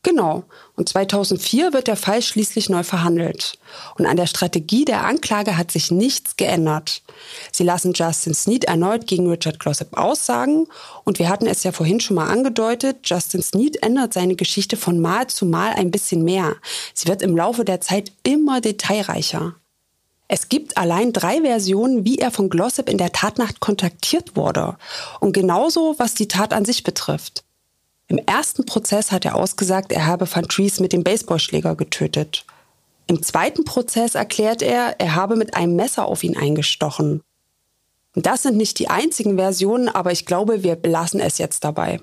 [0.06, 0.44] Genau.
[0.76, 3.58] Und 2004 wird der Fall schließlich neu verhandelt.
[3.98, 7.02] Und an der Strategie der Anklage hat sich nichts geändert.
[7.50, 10.68] Sie lassen Justin Sneed erneut gegen Richard Glossop aussagen.
[11.02, 15.00] Und wir hatten es ja vorhin schon mal angedeutet, Justin Sneed ändert seine Geschichte von
[15.00, 16.54] Mal zu Mal ein bisschen mehr.
[16.94, 19.56] Sie wird im Laufe der Zeit immer detailreicher.
[20.28, 24.76] Es gibt allein drei Versionen, wie er von Glossop in der Tatnacht kontaktiert wurde.
[25.18, 27.42] Und genauso, was die Tat an sich betrifft.
[28.08, 32.44] Im ersten Prozess hat er ausgesagt, er habe Van Trees mit dem Baseballschläger getötet.
[33.08, 37.22] Im zweiten Prozess erklärt er, er habe mit einem Messer auf ihn eingestochen.
[38.14, 42.00] Das sind nicht die einzigen Versionen, aber ich glaube, wir belassen es jetzt dabei.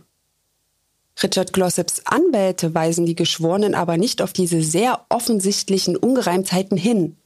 [1.21, 7.17] Richard Glossops Anwälte weisen die Geschworenen aber nicht auf diese sehr offensichtlichen Ungereimtheiten hin.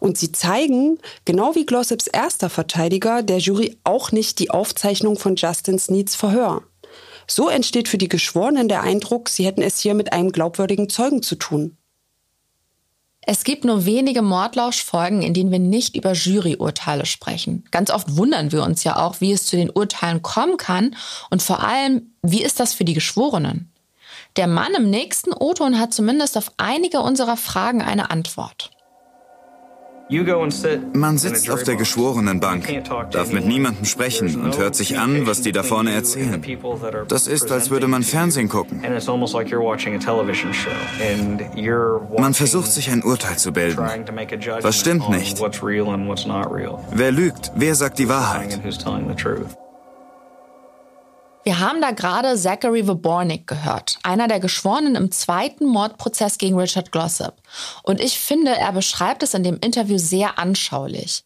[0.00, 5.36] Und sie zeigen, genau wie Glossops erster Verteidiger, der Jury auch nicht die Aufzeichnung von
[5.36, 6.62] Justin Sneeds Verhör.
[7.30, 11.22] So entsteht für die Geschworenen der Eindruck, sie hätten es hier mit einem glaubwürdigen Zeugen
[11.22, 11.76] zu tun.
[13.20, 17.64] Es gibt nur wenige Mordlauschfolgen, in denen wir nicht über Juryurteile sprechen.
[17.70, 20.96] Ganz oft wundern wir uns ja auch, wie es zu den Urteilen kommen kann
[21.28, 23.70] und vor allem, wie ist das für die Geschworenen?
[24.36, 28.70] Der Mann im nächsten O-Ton hat zumindest auf einige unserer Fragen eine Antwort.
[30.94, 32.66] Man sitzt auf der Geschworenenbank,
[33.10, 36.42] darf mit niemandem sprechen und hört sich an, was die da vorne erzählen.
[37.08, 38.82] Das ist, als würde man Fernsehen gucken.
[42.18, 43.78] Man versucht sich ein Urteil zu bilden.
[44.62, 45.38] Was stimmt nicht?
[46.92, 47.52] Wer lügt?
[47.54, 48.58] Wer sagt die Wahrheit?
[51.48, 56.92] Wir haben da gerade Zachary Wabornik gehört, einer der Geschworenen im zweiten Mordprozess gegen Richard
[56.92, 57.36] Glossop.
[57.82, 61.22] Und ich finde, er beschreibt es in dem Interview sehr anschaulich.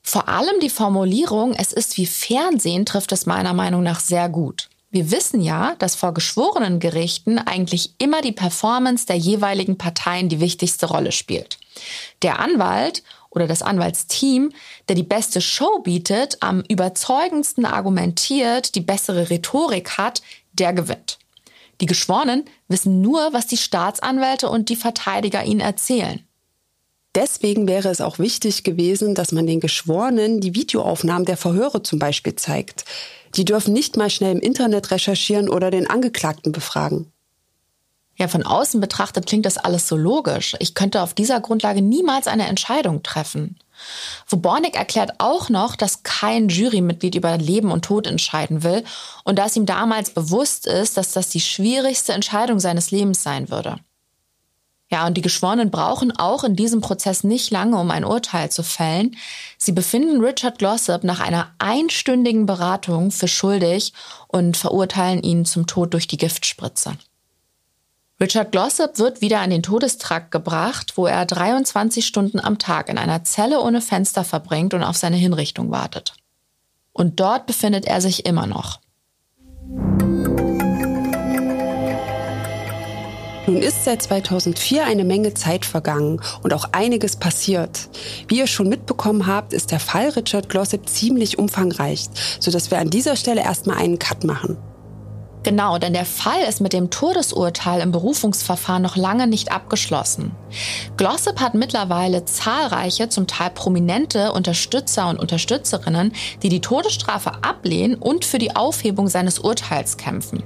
[0.00, 4.70] Vor allem die Formulierung, es ist wie Fernsehen, trifft es meiner Meinung nach sehr gut.
[4.90, 10.40] Wir wissen ja, dass vor geschworenen Gerichten eigentlich immer die Performance der jeweiligen Parteien die
[10.40, 11.58] wichtigste Rolle spielt.
[12.22, 14.52] Der Anwalt oder das Anwaltsteam,
[14.88, 20.22] der die beste Show bietet, am überzeugendsten argumentiert, die bessere Rhetorik hat,
[20.52, 21.18] der gewinnt.
[21.80, 26.20] Die Geschworenen wissen nur, was die Staatsanwälte und die Verteidiger ihnen erzählen.
[27.14, 31.98] Deswegen wäre es auch wichtig gewesen, dass man den Geschworenen die Videoaufnahmen der Verhöre zum
[31.98, 32.84] Beispiel zeigt.
[33.34, 37.12] Die dürfen nicht mal schnell im Internet recherchieren oder den Angeklagten befragen.
[38.20, 40.54] Ja, von außen betrachtet klingt das alles so logisch.
[40.58, 43.58] Ich könnte auf dieser Grundlage niemals eine Entscheidung treffen.
[44.28, 48.84] Wobornik erklärt auch noch, dass kein Jurymitglied über Leben und Tod entscheiden will
[49.24, 53.76] und dass ihm damals bewusst ist, dass das die schwierigste Entscheidung seines Lebens sein würde.
[54.90, 58.62] Ja, und die Geschworenen brauchen auch in diesem Prozess nicht lange, um ein Urteil zu
[58.62, 59.16] fällen.
[59.56, 63.94] Sie befinden Richard Glossop nach einer einstündigen Beratung für schuldig
[64.28, 66.98] und verurteilen ihn zum Tod durch die Giftspritze.
[68.22, 72.98] Richard Glossop wird wieder an den Todestrakt gebracht, wo er 23 Stunden am Tag in
[72.98, 76.12] einer Zelle ohne Fenster verbringt und auf seine Hinrichtung wartet.
[76.92, 78.80] Und dort befindet er sich immer noch.
[83.46, 87.88] Nun ist seit 2004 eine Menge Zeit vergangen und auch einiges passiert.
[88.28, 92.90] Wie ihr schon mitbekommen habt, ist der Fall Richard Glossop ziemlich umfangreich, sodass wir an
[92.90, 94.58] dieser Stelle erstmal einen Cut machen.
[95.42, 100.32] Genau, denn der Fall ist mit dem Todesurteil im Berufungsverfahren noch lange nicht abgeschlossen.
[100.98, 106.12] Glossop hat mittlerweile zahlreiche, zum Teil prominente Unterstützer und Unterstützerinnen,
[106.42, 110.42] die die Todesstrafe ablehnen und für die Aufhebung seines Urteils kämpfen.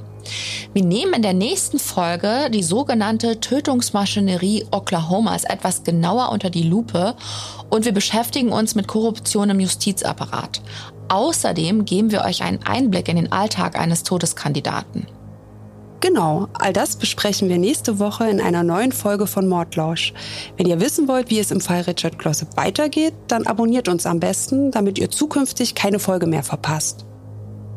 [0.72, 7.14] Wir nehmen in der nächsten Folge die sogenannte Tötungsmaschinerie Oklahomas etwas genauer unter die Lupe
[7.68, 10.62] und wir beschäftigen uns mit Korruption im Justizapparat.
[11.08, 15.06] Außerdem geben wir euch einen Einblick in den Alltag eines Todeskandidaten.
[16.00, 20.12] Genau, all das besprechen wir nächste Woche in einer neuen Folge von Mordlausch.
[20.58, 24.20] Wenn ihr wissen wollt, wie es im Fall Richard Glossop weitergeht, dann abonniert uns am
[24.20, 27.06] besten, damit ihr zukünftig keine Folge mehr verpasst.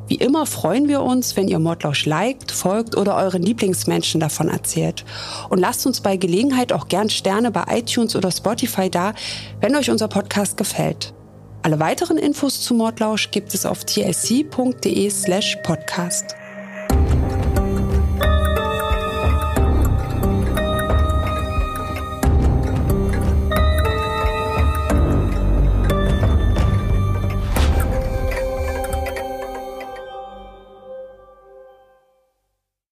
[0.07, 5.05] Wie immer freuen wir uns, wenn ihr Mordlausch liked, folgt oder euren Lieblingsmenschen davon erzählt.
[5.49, 9.13] Und lasst uns bei Gelegenheit auch gern Sterne bei iTunes oder Spotify da,
[9.61, 11.13] wenn euch unser Podcast gefällt.
[11.67, 16.33] Alle weiteren Infos zu Mordlausch gibt es auf tlc.de slash podcast.